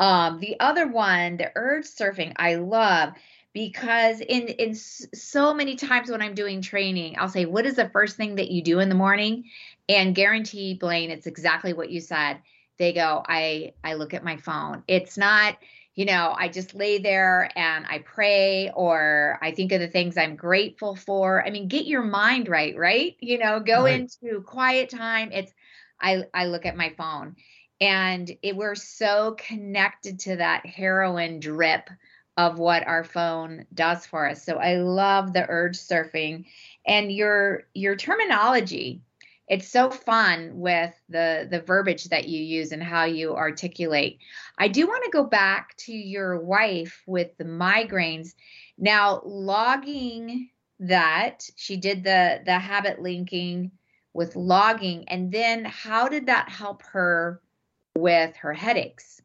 Um, 0.00 0.40
the 0.40 0.58
other 0.58 0.88
one 0.88 1.36
the 1.36 1.52
urge 1.54 1.84
surfing 1.84 2.32
i 2.36 2.54
love 2.54 3.12
because 3.52 4.20
in 4.20 4.48
in 4.48 4.74
so 4.74 5.52
many 5.52 5.76
times 5.76 6.10
when 6.10 6.22
i'm 6.22 6.34
doing 6.34 6.62
training 6.62 7.16
i'll 7.18 7.28
say 7.28 7.44
what 7.44 7.66
is 7.66 7.76
the 7.76 7.90
first 7.90 8.16
thing 8.16 8.36
that 8.36 8.50
you 8.50 8.62
do 8.62 8.80
in 8.80 8.88
the 8.88 8.94
morning? 8.94 9.44
And 9.88 10.14
guarantee 10.14 10.74
blaine 10.74 11.10
it's 11.10 11.26
exactly 11.26 11.72
what 11.74 11.90
you 11.90 12.00
said. 12.00 12.38
They 12.78 12.92
go 12.94 13.22
i 13.28 13.74
i 13.84 13.94
look 13.94 14.14
at 14.14 14.24
my 14.24 14.38
phone. 14.38 14.82
It's 14.88 15.18
not 15.18 15.58
you 15.94 16.06
know, 16.06 16.34
I 16.36 16.48
just 16.48 16.74
lay 16.74 16.98
there 16.98 17.50
and 17.54 17.84
I 17.86 17.98
pray 17.98 18.70
or 18.74 19.38
I 19.42 19.52
think 19.52 19.72
of 19.72 19.80
the 19.80 19.88
things 19.88 20.16
I'm 20.16 20.36
grateful 20.36 20.96
for. 20.96 21.44
I 21.44 21.50
mean, 21.50 21.68
get 21.68 21.86
your 21.86 22.02
mind 22.02 22.48
right, 22.48 22.76
right? 22.76 23.16
You 23.20 23.38
know, 23.38 23.60
go 23.60 23.84
right. 23.84 24.00
into 24.00 24.40
quiet 24.42 24.88
time. 24.88 25.30
It's 25.32 25.52
I 26.00 26.24
I 26.32 26.46
look 26.46 26.64
at 26.64 26.76
my 26.76 26.94
phone 26.96 27.36
and 27.80 28.30
it, 28.42 28.56
we're 28.56 28.74
so 28.74 29.36
connected 29.38 30.20
to 30.20 30.36
that 30.36 30.64
heroin 30.64 31.40
drip 31.40 31.90
of 32.36 32.58
what 32.58 32.86
our 32.86 33.04
phone 33.04 33.66
does 33.74 34.06
for 34.06 34.28
us. 34.28 34.42
So 34.44 34.56
I 34.56 34.76
love 34.76 35.32
the 35.32 35.44
urge 35.46 35.76
surfing 35.76 36.46
and 36.86 37.12
your 37.12 37.64
your 37.74 37.96
terminology 37.96 39.02
it's 39.52 39.68
so 39.68 39.90
fun 39.90 40.50
with 40.54 40.94
the 41.10 41.46
the 41.50 41.60
verbiage 41.60 42.04
that 42.04 42.26
you 42.26 42.42
use 42.42 42.72
and 42.72 42.82
how 42.82 43.04
you 43.04 43.36
articulate. 43.36 44.18
I 44.56 44.68
do 44.68 44.86
want 44.86 45.04
to 45.04 45.10
go 45.10 45.24
back 45.24 45.76
to 45.80 45.92
your 45.92 46.40
wife 46.40 47.02
with 47.06 47.36
the 47.36 47.44
migraines. 47.44 48.32
Now, 48.78 49.20
logging 49.26 50.48
that 50.80 51.44
she 51.56 51.76
did 51.76 52.02
the 52.02 52.40
the 52.46 52.58
habit 52.58 53.02
linking 53.02 53.72
with 54.14 54.36
logging 54.36 55.06
and 55.08 55.30
then 55.30 55.66
how 55.66 56.08
did 56.08 56.26
that 56.26 56.48
help 56.48 56.82
her 56.84 57.42
with 57.94 58.34
her 58.36 58.54
headaches? 58.54 59.21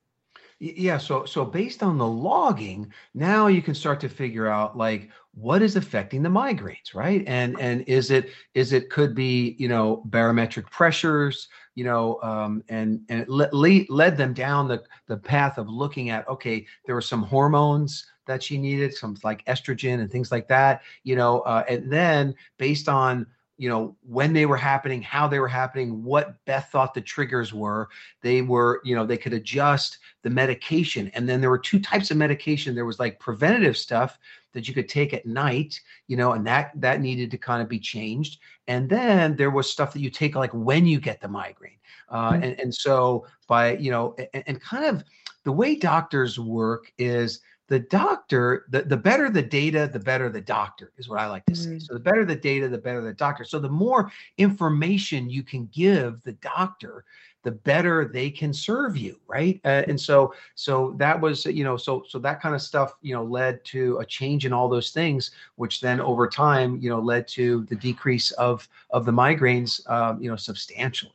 Yeah, 0.60 0.98
so 0.98 1.24
so 1.26 1.46
based 1.46 1.84
on 1.84 2.00
the 2.00 2.08
logging, 2.08 2.92
now 3.14 3.46
you 3.46 3.62
can 3.62 3.76
start 3.76 4.00
to 4.00 4.10
figure 4.10 4.48
out 4.48 4.76
like 4.76 5.12
what 5.36 5.62
is 5.62 5.76
affecting 5.76 6.24
the 6.24 6.30
migraines, 6.30 6.96
right? 6.96 7.24
And 7.28 7.60
and 7.60 7.82
is 7.88 8.10
it 8.10 8.32
is 8.56 8.74
it 8.74 8.90
could 8.90 9.14
be 9.14 9.56
you 9.60 9.68
know 9.68 10.02
barometric 10.06 10.68
pressures, 10.72 11.48
you 11.76 11.84
know, 11.84 12.20
um, 12.24 12.64
and 12.70 13.02
and 13.10 13.22
it 13.22 13.30
le- 13.30 13.86
led 13.90 14.18
them 14.18 14.34
down 14.34 14.68
the 14.68 14.84
the 15.08 15.18
path 15.18 15.60
of 15.60 15.70
looking 15.70 16.10
at 16.10 16.28
okay, 16.28 16.66
there 16.88 16.96
were 16.96 17.02
some 17.02 17.22
hormones 17.22 18.08
that 18.26 18.42
she 18.42 18.58
needed, 18.58 18.96
some 18.96 19.16
like 19.24 19.46
estrogen 19.46 20.00
and 20.00 20.12
things 20.12 20.32
like 20.32 20.48
that, 20.48 20.82
you 21.04 21.16
know, 21.16 21.42
uh, 21.42 21.64
and 21.70 21.92
then 21.92 22.34
based 22.58 22.90
on 22.90 23.28
you 23.58 23.70
know 23.70 23.96
when 24.02 24.34
they 24.34 24.46
were 24.46 24.58
happening 24.58 25.02
how 25.02 25.28
they 25.28 25.40
were 25.40 25.48
happening 25.48 26.04
what 26.04 26.44
beth 26.46 26.70
thought 26.72 26.94
the 26.94 27.02
triggers 27.02 27.54
were. 27.54 27.90
They 28.22 28.42
were 28.42 28.82
you 28.84 28.96
know 28.96 29.06
they 29.06 29.18
could 29.18 29.34
adjust 29.34 30.00
the 30.24 30.30
medication. 30.30 31.10
And 31.14 31.28
then 31.28 31.42
there 31.42 31.50
were 31.50 31.58
two 31.60 31.80
types 31.80 32.12
of 32.12 32.18
medication. 32.18 32.76
There 32.76 32.86
was 32.86 33.00
like 33.00 33.20
preventative 33.20 33.78
stuff 33.78 34.20
that 34.54 34.68
you 34.68 34.74
could 34.74 34.90
take 34.90 35.14
at 35.14 35.26
night 35.26 35.80
you 36.08 36.18
know 36.18 36.34
and 36.34 36.46
that 36.48 36.72
that 36.76 37.02
needed 37.02 37.32
to 37.32 37.38
kind 37.38 37.62
of 37.62 37.68
be 37.68 37.80
changed. 37.80 38.40
And 38.68 38.90
then 38.90 39.36
there 39.36 39.52
was 39.52 39.70
stuff 39.70 39.94
that 39.94 40.02
you 40.02 40.10
take 40.10 40.36
like 40.36 40.54
when 40.54 40.86
you 40.86 41.00
get 41.00 41.22
the 41.22 41.28
migraine. 41.28 41.74
Uh, 42.10 42.32
mm-hmm. 42.32 42.44
and, 42.44 42.60
and 42.60 42.74
so 42.74 43.26
by 43.48 43.76
you 43.78 43.92
know 43.92 44.16
and, 44.34 44.44
and 44.48 44.62
kind 44.62 44.86
of 44.86 45.04
the 45.44 45.52
way 45.52 45.76
doctors 45.76 46.38
work 46.38 46.92
is 46.98 47.40
the 47.68 47.80
doctor, 47.80 48.66
the, 48.70 48.84
the 48.84 48.98
better 48.98 49.30
the 49.30 49.42
data, 49.42 49.90
the 49.92 50.00
better 50.00 50.30
the 50.30 50.42
doctor 50.42 50.92
is 50.98 51.10
what 51.10 51.20
I 51.20 51.28
like 51.28 51.46
to 51.48 51.56
say. 51.56 51.72
Mm. 51.72 51.82
So 51.82 51.94
the 51.94 52.00
better 52.00 52.24
the 52.24 52.36
data, 52.36 52.70
the 52.70 52.78
better 52.78 53.02
the 53.02 53.14
doctor. 53.14 53.44
So 53.44 53.60
the 53.60 53.70
more 53.70 54.10
information 54.38 55.30
you 55.30 55.44
can 55.44 55.70
give 55.74 56.22
the 56.24 56.32
doctor, 56.34 57.04
the 57.44 57.52
better 57.52 58.06
they 58.06 58.30
can 58.30 58.54
serve 58.54 58.98
you, 58.98 59.20
right? 59.28 59.60
Uh, 59.66 59.84
and 59.88 60.00
so 60.00 60.34
so 60.56 60.94
that 60.98 61.20
was 61.20 61.46
you 61.46 61.64
know 61.64 61.78
so 61.78 62.04
so 62.08 62.20
that 62.20 62.42
kind 62.42 62.56
of 62.56 62.62
stuff 62.62 62.96
you 63.02 63.14
know 63.14 63.24
led 63.24 63.64
to 63.66 63.98
a 64.00 64.06
change 64.06 64.46
in 64.46 64.54
all 64.54 64.70
those 64.70 64.92
things, 64.92 65.32
which 65.56 65.82
then 65.82 66.00
over 66.00 66.28
time 66.28 66.78
you 66.82 66.90
know 66.90 67.00
led 67.00 67.28
to 67.30 67.64
the 67.66 67.76
decrease 67.76 68.32
of 68.32 68.68
of 68.90 69.06
the 69.06 69.12
migraines 69.12 69.88
um, 69.90 70.22
you 70.22 70.30
know 70.30 70.36
substantially. 70.36 71.12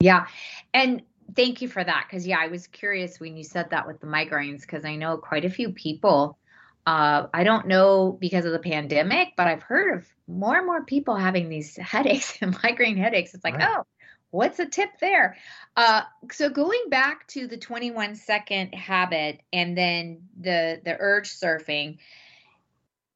Yeah, 0.00 0.26
and 0.74 1.02
thank 1.34 1.60
you 1.60 1.68
for 1.68 1.82
that 1.82 2.06
because 2.08 2.26
yeah 2.26 2.38
i 2.40 2.48
was 2.48 2.66
curious 2.66 3.18
when 3.18 3.36
you 3.36 3.44
said 3.44 3.70
that 3.70 3.86
with 3.86 4.00
the 4.00 4.06
migraines 4.06 4.60
because 4.62 4.84
i 4.84 4.96
know 4.96 5.16
quite 5.16 5.44
a 5.44 5.50
few 5.50 5.70
people 5.70 6.38
uh, 6.86 7.26
i 7.34 7.42
don't 7.42 7.66
know 7.66 8.16
because 8.20 8.44
of 8.44 8.52
the 8.52 8.58
pandemic 8.58 9.28
but 9.36 9.46
i've 9.46 9.62
heard 9.62 9.98
of 9.98 10.06
more 10.28 10.56
and 10.56 10.66
more 10.66 10.84
people 10.84 11.16
having 11.16 11.48
these 11.48 11.76
headaches 11.82 12.38
and 12.40 12.56
migraine 12.62 12.96
headaches 12.96 13.34
it's 13.34 13.44
like 13.44 13.56
right. 13.56 13.68
oh 13.76 13.82
what's 14.30 14.58
a 14.58 14.66
tip 14.66 14.90
there 15.00 15.36
uh, 15.76 16.02
so 16.30 16.48
going 16.48 16.82
back 16.88 17.26
to 17.28 17.46
the 17.46 17.56
21 17.56 18.14
second 18.16 18.74
habit 18.74 19.40
and 19.52 19.76
then 19.76 20.22
the 20.40 20.80
the 20.84 20.96
urge 20.98 21.30
surfing 21.30 21.98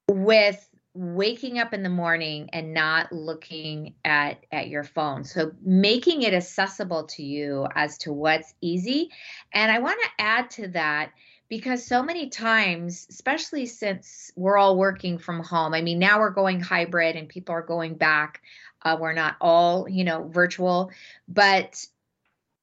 with 0.09 0.67
waking 0.93 1.59
up 1.59 1.73
in 1.73 1.83
the 1.83 1.89
morning 1.89 2.49
and 2.51 2.73
not 2.73 3.11
looking 3.11 3.95
at 4.03 4.45
at 4.51 4.67
your 4.67 4.83
phone. 4.83 5.23
So 5.23 5.51
making 5.61 6.23
it 6.23 6.33
accessible 6.33 7.05
to 7.15 7.23
you 7.23 7.67
as 7.75 7.97
to 7.99 8.11
what's 8.11 8.53
easy. 8.61 9.09
And 9.53 9.71
i 9.71 9.79
want 9.79 9.99
to 10.01 10.23
add 10.23 10.49
to 10.51 10.67
that 10.69 11.11
because 11.51 11.85
so 11.85 12.01
many 12.01 12.29
times 12.29 13.05
especially 13.09 13.65
since 13.65 14.31
we're 14.37 14.57
all 14.57 14.77
working 14.77 15.19
from 15.19 15.43
home 15.43 15.73
i 15.73 15.81
mean 15.81 15.99
now 15.99 16.17
we're 16.17 16.31
going 16.31 16.59
hybrid 16.59 17.15
and 17.15 17.27
people 17.29 17.53
are 17.53 17.61
going 17.61 17.93
back 17.93 18.41
uh, 18.83 18.97
we're 18.99 19.13
not 19.13 19.35
all 19.41 19.87
you 19.87 20.03
know 20.03 20.27
virtual 20.29 20.89
but 21.27 21.85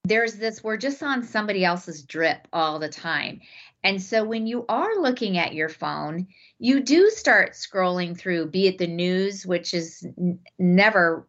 there's 0.05 0.35
this 0.35 0.65
we're 0.65 0.79
just 0.79 1.03
on 1.03 1.23
somebody 1.23 1.65
else's 1.65 2.03
drip 2.03 2.49
all 2.53 2.79
the 2.79 2.89
time 2.89 3.41
and 3.85 4.03
so 4.03 4.25
when 4.25 4.47
you 4.47 4.65
are 4.69 5.01
looking 5.01 5.39
at 5.39 5.55
your 5.55 5.69
phone, 5.69 6.27
you 6.59 6.81
do 6.81 7.11
start 7.11 7.53
scrolling 7.53 8.19
through, 8.19 8.51
be 8.51 8.67
it 8.67 8.79
the 8.79 8.87
news, 8.87 9.47
which 9.47 9.73
is 9.73 10.07
n- 10.19 10.41
never 10.59 11.29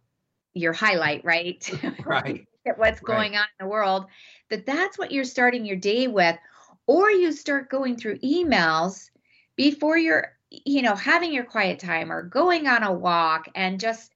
your 0.53 0.73
highlight, 0.73 1.23
right? 1.23 1.69
Right. 2.05 2.47
what's 2.77 3.01
going 3.01 3.33
right. 3.33 3.39
on 3.39 3.45
in 3.59 3.65
the 3.65 3.69
world, 3.69 4.05
that 4.49 4.65
that's 4.65 4.97
what 4.97 5.11
you're 5.11 5.23
starting 5.23 5.65
your 5.65 5.77
day 5.77 6.07
with. 6.07 6.37
Or 6.87 7.11
you 7.11 7.31
start 7.31 7.69
going 7.69 7.97
through 7.97 8.19
emails 8.19 9.09
before 9.55 9.97
you're, 9.97 10.35
you 10.49 10.81
know, 10.81 10.95
having 10.95 11.31
your 11.31 11.43
quiet 11.43 11.79
time 11.79 12.11
or 12.11 12.23
going 12.23 12.67
on 12.67 12.81
a 12.81 12.91
walk 12.91 13.47
and 13.53 13.79
just 13.79 14.11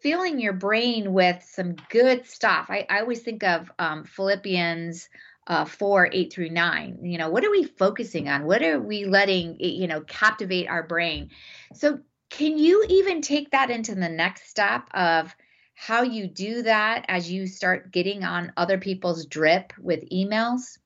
filling 0.00 0.40
your 0.40 0.54
brain 0.54 1.12
with 1.12 1.42
some 1.46 1.76
good 1.90 2.26
stuff. 2.26 2.66
I, 2.70 2.86
I 2.88 3.00
always 3.00 3.20
think 3.20 3.42
of 3.44 3.70
um, 3.78 4.04
Philippians 4.04 5.08
uh, 5.46 5.64
four, 5.64 6.08
eight 6.12 6.32
through 6.32 6.50
nine. 6.50 6.98
You 7.02 7.18
know, 7.18 7.30
what 7.30 7.44
are 7.44 7.50
we 7.50 7.64
focusing 7.64 8.28
on? 8.28 8.44
What 8.44 8.62
are 8.62 8.80
we 8.80 9.04
letting, 9.04 9.56
you 9.60 9.86
know, 9.86 10.00
captivate 10.02 10.68
our 10.68 10.82
brain? 10.82 11.30
So, 11.74 12.00
can 12.28 12.58
you 12.58 12.84
even 12.88 13.20
take 13.20 13.52
that 13.52 13.70
into 13.70 13.94
the 13.94 14.08
next 14.08 14.48
step 14.48 14.88
of 14.92 15.34
how 15.74 16.02
you 16.02 16.26
do 16.26 16.62
that 16.62 17.04
as 17.08 17.30
you 17.30 17.46
start 17.46 17.92
getting 17.92 18.24
on 18.24 18.52
other 18.56 18.78
people's 18.78 19.26
drip 19.26 19.72
with 19.78 20.08
emails? 20.10 20.78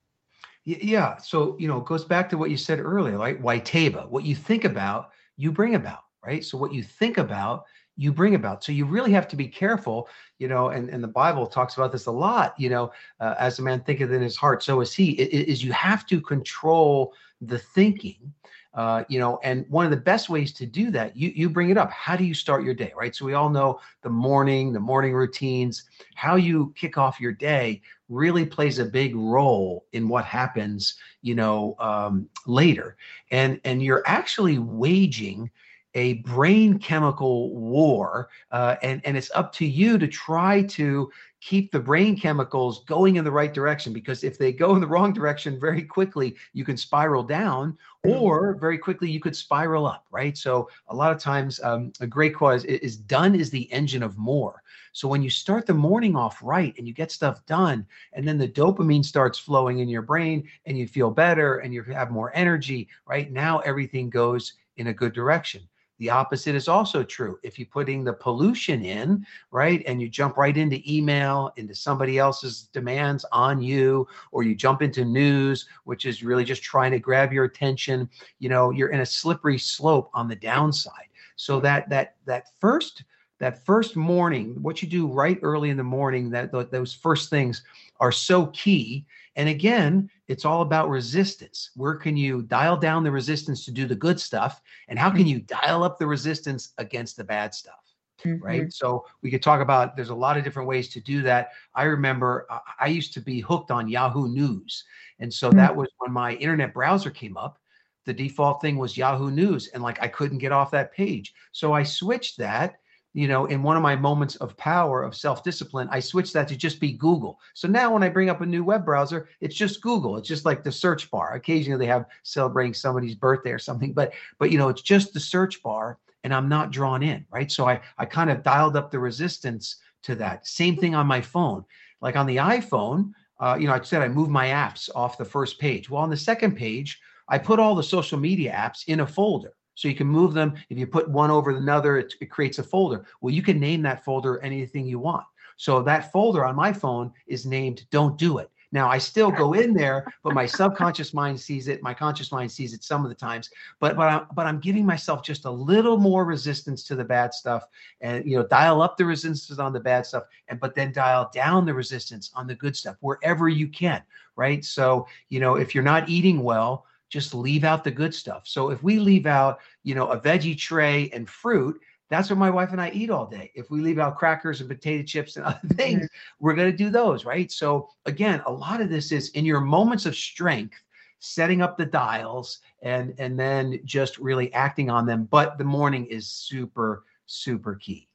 Yeah. 0.65 1.17
So, 1.17 1.57
you 1.59 1.67
know, 1.67 1.79
it 1.79 1.87
goes 1.87 2.05
back 2.05 2.29
to 2.31 2.39
what 2.39 2.51
you 2.51 2.59
said 2.59 2.79
earlier, 2.81 3.17
like 3.17 3.43
WYTIWYBA, 3.43 4.11
what 4.11 4.25
you 4.25 4.35
think 4.35 4.65
about, 4.65 5.13
you 5.37 5.51
bring 5.51 5.75
about, 5.75 6.01
right? 6.25 6.45
So, 6.45 6.59
what 6.59 6.75
you 6.75 6.83
think 6.83 7.17
about, 7.17 7.65
you 7.97 8.13
bring 8.13 8.35
about. 8.35 8.65
So 8.65 8.73
you 8.73 8.87
really 8.87 9.13
have 9.13 9.29
to 9.29 9.37
be 9.37 9.47
careful, 9.47 10.09
you 10.39 10.49
know, 10.49 10.69
and, 10.69 10.89
and 10.89 11.03
the 11.03 11.09
Bible 11.09 11.47
talks 11.47 11.77
about 11.77 11.93
this 11.93 12.07
a 12.07 12.11
lot, 12.11 12.55
you 12.59 12.71
know, 12.71 12.93
uh, 13.21 13.35
as 13.39 13.59
a 13.59 13.63
man 13.63 13.81
thinketh 13.81 14.11
in 14.11 14.23
his 14.23 14.37
heart, 14.37 14.63
so 14.63 14.81
is 14.81 14.93
he, 14.93 15.11
it, 15.13 15.49
is 15.49 15.63
you 15.63 15.73
have 15.73 16.07
to 16.07 16.21
control 16.21 17.13
the 17.41 17.59
thinking. 17.59 18.33
Uh, 18.73 19.03
you 19.09 19.19
know, 19.19 19.41
and 19.43 19.67
one 19.69 19.85
of 19.85 19.91
the 19.91 19.97
best 19.97 20.31
ways 20.31 20.53
to 20.53 20.65
do 20.65 20.93
that, 20.93 21.17
you 21.17 21.33
you 21.35 21.51
bring 21.51 21.71
it 21.71 21.77
up. 21.77 21.91
How 21.91 22.15
do 22.15 22.23
you 22.23 22.35
start 22.35 22.63
your 22.63 22.73
day, 22.73 22.93
right? 22.97 23.17
So 23.17 23.25
we 23.25 23.35
all 23.35 23.51
know 23.51 23.81
the 24.03 24.11
morning, 24.11 24.73
the 24.73 24.79
morning 24.79 25.13
routines, 25.13 25.91
how 26.15 26.37
you 26.37 26.73
kick 26.77 26.97
off 26.97 27.19
your 27.19 27.33
day 27.33 27.83
really 28.09 28.47
plays 28.47 28.79
a 28.79 28.85
big 28.85 29.17
role 29.17 29.87
in 29.93 30.09
what 30.09 30.25
happens, 30.25 30.95
you 31.21 31.35
know, 31.35 31.75
um, 31.81 32.29
later. 32.47 32.97
And 33.33 33.61
and 33.65 33.83
you're 33.83 34.05
actually 34.07 34.59
waging 34.59 35.51
a 35.95 36.15
brain 36.15 36.79
chemical 36.79 37.55
war, 37.57 38.29
uh, 38.53 38.77
and 38.83 39.01
and 39.05 39.17
it's 39.17 39.31
up 39.35 39.53
to 39.55 39.67
you 39.67 39.99
to 39.99 40.07
try 40.07 40.63
to 40.63 41.11
keep 41.41 41.73
the 41.73 41.81
brain 41.81 42.17
chemicals 42.17 42.85
going 42.85 43.17
in 43.17 43.25
the 43.25 43.31
right 43.31 43.55
direction. 43.55 43.93
Because 43.93 44.23
if 44.23 44.39
they 44.39 44.53
go 44.53 44.75
in 44.75 44.81
the 44.81 44.87
wrong 44.87 45.13
direction, 45.13 45.59
very 45.59 45.83
quickly 45.83 46.37
you 46.53 46.65
can 46.65 46.77
spiral 46.77 47.23
down, 47.23 47.77
mm. 48.07 48.21
or 48.21 48.55
very 48.61 48.79
quickly 48.79 49.11
you 49.11 49.21
could 49.21 49.35
spiral 49.35 49.87
up. 49.87 50.07
Right. 50.11 50.37
So 50.37 50.69
a 50.89 50.95
lot 50.95 51.13
of 51.13 51.19
times, 51.19 51.61
um, 51.63 51.93
a 52.01 52.07
great 52.07 52.35
cause 52.35 52.65
is 52.65 52.97
done 52.97 53.35
is 53.35 53.51
the 53.51 53.73
engine 53.73 54.03
of 54.03 54.19
more. 54.19 54.63
So 54.93 55.09
when 55.09 55.23
you 55.23 55.31
start 55.31 55.67
the 55.67 55.75
morning 55.75 56.17
off 56.17 56.41
right 56.43 56.75
and 56.77 56.87
you 56.87 56.93
get 56.93 57.13
stuff 57.13 57.45
done, 57.47 57.87
and 58.13 58.27
then 58.27 58.39
the 58.39 58.49
dopamine 58.49 59.05
starts 59.05 59.39
flowing 59.39 59.79
in 59.79 59.89
your 59.89 60.03
brain, 60.03 60.49
and 60.67 60.77
you 60.77 60.87
feel 60.87 61.11
better 61.11 61.59
and 61.59 61.73
you 61.73 61.83
have 61.85 62.11
more 62.11 62.33
energy. 62.35 62.89
Right 63.07 63.31
now, 63.31 63.61
everything 63.61 64.11
goes 64.11 64.55
in 64.77 64.89
a 64.89 64.95
good 64.95 65.13
direction. 65.13 65.63
The 66.01 66.09
opposite 66.09 66.55
is 66.55 66.67
also 66.67 67.05
true. 67.05 67.39
If 67.43 67.59
you're 67.59 67.69
putting 67.69 68.05
the 68.05 68.15
pollution 68.15 68.83
in, 68.83 69.27
right, 69.51 69.83
and 69.87 70.01
you 70.01 70.09
jump 70.09 70.39
right 70.39 70.57
into 70.57 70.81
email, 70.91 71.53
into 71.57 71.75
somebody 71.75 72.19
else's 72.19 72.71
demands 72.73 73.27
on 73.33 73.61
you, 73.61 74.09
or 74.33 74.43
you 74.43 74.55
jump 74.55 74.81
into 74.81 75.05
news, 75.05 75.69
which 75.85 76.07
is 76.07 76.25
really 76.25 76.43
just 76.43 76.63
trying 76.63 76.93
to 76.93 76.99
grab 76.99 77.35
your 77.35 77.45
attention, 77.45 78.09
you 78.39 78.49
know, 78.49 78.71
you're 78.71 78.89
in 78.89 79.01
a 79.01 79.07
slippery 79.07 79.59
slope 79.59 80.11
on 80.15 80.27
the 80.27 80.37
downside. 80.37 81.11
So 81.37 81.61
that 81.61 81.91
that 81.91 82.17
that 82.25 82.47
first 82.59 83.05
that 83.39 83.65
first 83.67 83.95
morning, 83.95 84.57
what 84.63 84.81
you 84.81 84.89
do 84.89 85.07
right 85.07 85.39
early 85.43 85.69
in 85.69 85.77
the 85.77 85.85
morning, 85.85 86.31
that 86.31 86.51
those 86.71 86.95
first 86.95 87.29
things 87.29 87.63
are 87.99 88.13
so 88.13 88.47
key. 88.47 89.05
And 89.37 89.51
again, 89.51 90.11
it's 90.31 90.45
all 90.45 90.63
about 90.63 90.89
resistance. 90.89 91.73
Where 91.75 91.97
can 91.97 92.17
you 92.17 92.43
dial 92.43 92.77
down 92.77 93.03
the 93.03 93.11
resistance 93.11 93.65
to 93.65 93.73
do 93.73 93.85
the 93.85 93.97
good 93.97 94.21
stuff? 94.21 94.63
And 94.87 94.97
how 94.97 95.11
can 95.11 95.27
you 95.27 95.41
dial 95.41 95.83
up 95.83 95.99
the 95.99 96.07
resistance 96.07 96.73
against 96.79 97.17
the 97.17 97.25
bad 97.25 97.53
stuff? 97.53 97.83
Mm-hmm. 98.25 98.45
Right. 98.45 98.73
So 98.73 99.05
we 99.23 99.31
could 99.33 99.43
talk 99.43 99.61
about 99.61 99.97
there's 99.97 100.11
a 100.11 100.15
lot 100.15 100.37
of 100.37 100.45
different 100.45 100.69
ways 100.69 100.89
to 100.91 101.01
do 101.01 101.23
that. 101.23 101.51
I 101.75 101.83
remember 101.83 102.47
I 102.79 102.87
used 102.87 103.13
to 103.15 103.21
be 103.21 103.41
hooked 103.41 103.73
on 103.73 103.89
Yahoo 103.89 104.29
News. 104.29 104.85
And 105.19 105.35
so 105.35 105.49
mm-hmm. 105.49 105.59
that 105.59 105.75
was 105.75 105.89
when 105.99 106.13
my 106.13 106.35
internet 106.35 106.75
browser 106.75 107.11
came 107.11 107.37
up. 107.37 107.59
The 108.07 108.15
default 108.15 108.61
thing 108.61 108.79
was 108.79 108.97
Yahoo 108.97 109.33
News. 109.33 109.67
And 109.75 109.83
like 109.83 110.01
I 110.01 110.07
couldn't 110.07 110.39
get 110.39 110.53
off 110.53 110.71
that 110.71 110.93
page. 110.93 111.35
So 111.51 111.73
I 111.73 111.83
switched 111.83 112.39
that 112.39 112.80
you 113.13 113.27
know, 113.27 113.47
in 113.47 113.63
one 113.63 113.77
of 113.77 113.83
my 113.83 113.97
moments 113.97 114.37
of 114.37 114.57
power 114.57 115.03
of 115.03 115.17
self-discipline, 115.17 115.89
I 115.91 116.01
switched 116.01 116.33
that 116.35 116.47
to 116.49 116.57
just 116.57 116.79
be 116.79 116.93
Google. 116.93 117.41
So 117.55 117.67
now 117.67 117.93
when 117.93 118.03
I 118.03 118.09
bring 118.09 118.31
up 118.31 118.41
a 118.41 118.47
new 118.47 118.63
web 118.63 118.85
browser, 118.85 119.29
it's 119.41 119.57
just 119.57 119.81
Google. 119.81 120.17
It's 120.17 120.29
just 120.29 120.45
like 120.45 120.63
the 120.63 120.71
search 120.71 121.11
bar. 121.11 121.35
Occasionally 121.35 121.79
they 121.79 121.91
have 121.91 122.07
celebrating 122.23 122.75
somebody's 122.75 123.17
birthday 123.17 123.51
or 123.51 123.59
something, 123.59 123.93
but 123.93 124.13
but 124.39 124.51
you 124.51 124.59
know, 124.59 124.69
it's 124.69 124.83
just 124.83 125.13
the 125.13 125.21
search 125.21 125.63
bar 125.63 125.99
and 126.23 126.33
I'm 126.33 126.49
not 126.49 126.71
drawn 126.71 127.03
in, 127.03 127.27
right? 127.31 127.51
So 127.51 127.69
I 127.69 127.81
I 127.99 128.05
kind 128.05 128.31
of 128.31 128.43
dialed 128.43 128.77
up 128.77 128.91
the 128.91 129.01
resistance 129.01 129.77
to 130.05 130.15
that. 130.17 130.47
Same 130.47 130.77
thing 130.77 130.95
on 130.95 131.07
my 131.07 131.21
phone. 131.21 131.65
Like 132.01 132.17
on 132.17 132.27
the 132.27 132.37
iPhone, 132.37 133.13
uh, 133.41 133.57
you 133.59 133.67
know, 133.67 133.75
I 133.75 133.81
said 133.83 134.03
I 134.03 134.09
moved 134.09 134.31
my 134.31 134.47
apps 134.49 134.89
off 134.95 135.19
the 135.19 135.25
first 135.25 135.59
page. 135.59 135.91
Well, 135.91 136.03
on 136.03 136.11
the 136.11 136.17
second 136.17 136.57
page, 136.57 137.01
I 137.29 137.39
put 137.39 137.59
all 137.59 137.75
the 137.75 137.83
social 137.83 138.19
media 138.19 138.53
apps 138.53 138.85
in 138.87 139.01
a 139.01 139.07
folder. 139.07 139.55
So 139.81 139.89
you 139.89 139.95
can 139.95 140.09
move 140.09 140.35
them. 140.35 140.53
If 140.69 140.77
you 140.77 140.87
put 140.87 141.09
one 141.09 141.31
over 141.31 141.57
another, 141.57 141.97
it, 141.97 142.13
it 142.21 142.27
creates 142.27 142.59
a 142.59 142.63
folder. 142.63 143.07
Well, 143.23 143.33
you 143.33 143.41
can 143.41 143.59
name 143.59 143.81
that 143.83 144.05
folder 144.05 144.39
anything 144.41 144.85
you 144.85 144.99
want. 144.99 145.25
So 145.57 145.81
that 145.83 146.13
folder 146.13 146.45
on 146.45 146.55
my 146.55 146.71
phone 146.71 147.15
is 147.27 147.47
named 147.47 147.87
Don't 147.91 148.19
Do 148.19 148.37
It. 148.39 148.51
Now 148.73 148.91
I 148.91 148.99
still 148.99 149.31
go 149.31 149.55
in 149.55 149.73
there, 149.73 150.05
but 150.23 150.35
my 150.35 150.45
subconscious 150.45 151.15
mind 151.15 151.41
sees 151.41 151.67
it. 151.67 151.83
My 151.83 151.95
conscious 151.95 152.31
mind 152.31 152.53
sees 152.53 152.75
it 152.75 152.85
some 152.85 153.05
of 153.05 153.09
the 153.09 153.15
times. 153.15 153.49
But 153.81 153.97
but 153.97 154.09
I'm 154.09 154.27
but 154.35 154.47
I'm 154.47 154.61
giving 154.61 154.85
myself 154.85 155.23
just 155.23 155.47
a 155.47 155.51
little 155.51 155.97
more 155.97 156.27
resistance 156.27 156.85
to 156.85 156.95
the 156.95 157.03
bad 157.03 157.33
stuff, 157.33 157.65
and 158.03 158.25
you 158.27 158.37
know, 158.37 158.47
dial 158.47 158.83
up 158.83 158.99
the 158.99 159.07
resistance 159.07 159.59
on 159.59 159.73
the 159.73 159.81
bad 159.81 160.05
stuff, 160.05 160.25
and 160.49 160.61
but 160.61 160.75
then 160.75 160.93
dial 160.93 161.31
down 161.33 161.65
the 161.65 161.75
resistance 161.75 162.31
on 162.35 162.47
the 162.47 162.55
good 162.55 162.77
stuff 162.77 162.97
wherever 163.01 163.49
you 163.49 163.67
can. 163.67 164.03
Right. 164.37 164.63
So 164.63 165.09
you 165.31 165.41
know, 165.41 165.57
if 165.57 165.75
you're 165.75 165.83
not 165.83 166.09
eating 166.09 166.43
well, 166.43 166.85
just 167.11 167.35
leave 167.35 167.65
out 167.65 167.85
the 167.85 167.91
good 167.91 168.15
stuff. 168.15 168.43
So 168.47 168.71
if 168.71 168.83
we 168.83 168.99
leave 168.99 169.27
out, 169.27 169.59
you 169.83 169.95
know, 169.95 170.09
a 170.09 170.21
veggie 170.21 170.57
tray 170.57 171.11
and 171.13 171.29
fruit, 171.29 171.79
that's 172.09 172.31
what 172.31 172.39
my 172.39 172.51
wife 172.51 172.73
and 172.73 172.81
I 172.81 172.91
eat 172.91 173.11
all 173.11 173.27
day. 173.27 173.53
If 173.55 173.71
we 173.71 173.81
leave 173.81 173.99
out 173.99 174.17
crackers 174.17 174.61
and 174.61 174.69
potato 174.69 175.05
chips 175.05 175.37
and 175.37 175.45
other 175.47 175.69
things, 175.75 176.03
mm-hmm. 176.03 176.45
we're 176.45 176.55
going 176.55 176.71
to 176.71 176.77
do 176.77 176.91
those, 176.91 177.25
right? 177.25 177.51
So 177.51 177.89
again, 178.07 178.43
a 178.47 178.53
lot 178.53 178.81
of 178.81 178.89
this 178.89 179.13
is 179.13 179.31
in 179.31 179.45
your 179.45 179.61
moments 179.61 180.07
of 180.07 180.17
strength, 180.17 180.77
setting 181.19 181.61
up 181.61 181.77
the 181.77 181.85
dials 181.85 182.61
and 182.83 183.15
and 183.19 183.39
then 183.39 183.81
just 183.85 184.19
really 184.19 184.53
acting 184.55 184.89
on 184.89 185.05
them. 185.05 185.29
But 185.31 185.59
the 185.59 185.65
morning 185.65 186.07
is 186.07 186.27
super 186.27 187.05
super 187.27 187.75
key. 187.77 188.09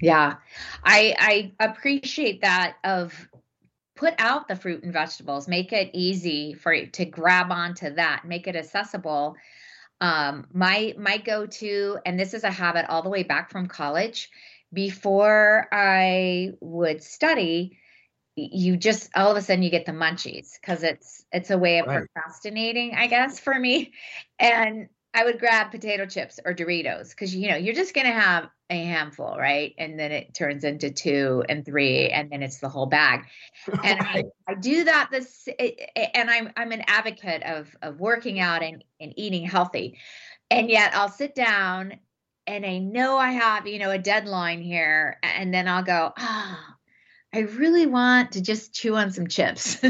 Yeah. 0.00 0.36
I 0.84 1.52
I 1.58 1.64
appreciate 1.64 2.40
that 2.42 2.76
of 2.84 3.28
put 4.00 4.14
out 4.18 4.48
the 4.48 4.56
fruit 4.56 4.82
and 4.82 4.94
vegetables 4.94 5.46
make 5.46 5.74
it 5.74 5.90
easy 5.92 6.54
for 6.54 6.72
you 6.72 6.86
to 6.86 7.04
grab 7.04 7.52
onto 7.52 7.94
that 7.94 8.22
make 8.24 8.48
it 8.48 8.56
accessible 8.56 9.36
um, 10.00 10.46
my 10.54 10.94
my 10.98 11.18
go-to 11.18 11.98
and 12.06 12.18
this 12.18 12.32
is 12.32 12.42
a 12.42 12.50
habit 12.50 12.86
all 12.88 13.02
the 13.02 13.10
way 13.10 13.22
back 13.22 13.50
from 13.50 13.66
college 13.66 14.30
before 14.72 15.68
i 15.70 16.50
would 16.60 17.02
study 17.02 17.76
you 18.36 18.78
just 18.78 19.10
all 19.14 19.30
of 19.30 19.36
a 19.36 19.42
sudden 19.42 19.62
you 19.62 19.70
get 19.70 19.84
the 19.84 19.92
munchies 19.92 20.58
because 20.58 20.82
it's 20.82 21.26
it's 21.30 21.50
a 21.50 21.58
way 21.58 21.78
of 21.78 21.86
right. 21.86 22.06
procrastinating 22.14 22.94
i 22.94 23.06
guess 23.06 23.38
for 23.38 23.56
me 23.56 23.92
and 24.38 24.88
I 25.12 25.24
would 25.24 25.40
grab 25.40 25.72
potato 25.72 26.06
chips 26.06 26.38
or 26.44 26.54
Doritos 26.54 27.10
because 27.10 27.34
you 27.34 27.48
know 27.48 27.56
you're 27.56 27.74
just 27.74 27.94
gonna 27.94 28.12
have 28.12 28.48
a 28.70 28.84
handful, 28.84 29.36
right? 29.36 29.74
And 29.76 29.98
then 29.98 30.12
it 30.12 30.32
turns 30.32 30.64
into 30.64 30.90
two 30.90 31.44
and 31.48 31.64
three, 31.64 32.08
and 32.08 32.30
then 32.30 32.42
it's 32.42 32.58
the 32.58 32.68
whole 32.68 32.86
bag. 32.86 33.24
And 33.82 34.00
I, 34.00 34.24
I, 34.48 34.54
do 34.54 34.84
that 34.84 35.08
this, 35.10 35.48
and 36.14 36.30
I'm 36.30 36.50
I'm 36.56 36.72
an 36.72 36.84
advocate 36.86 37.42
of 37.42 37.74
of 37.82 38.00
working 38.00 38.40
out 38.40 38.62
and 38.62 38.84
and 39.00 39.12
eating 39.16 39.44
healthy, 39.44 39.98
and 40.50 40.70
yet 40.70 40.94
I'll 40.94 41.08
sit 41.08 41.34
down 41.34 41.98
and 42.46 42.66
I 42.66 42.78
know 42.78 43.16
I 43.16 43.30
have, 43.32 43.66
you 43.66 43.78
know, 43.78 43.90
a 43.90 43.98
deadline 43.98 44.60
here, 44.60 45.18
and 45.22 45.52
then 45.54 45.68
I'll 45.68 45.84
go, 45.84 46.12
ah, 46.16 46.58
oh, 46.58 46.74
I 47.32 47.40
really 47.40 47.86
want 47.86 48.32
to 48.32 48.40
just 48.40 48.74
chew 48.74 48.96
on 48.96 49.12
some 49.12 49.28
chips. 49.28 49.80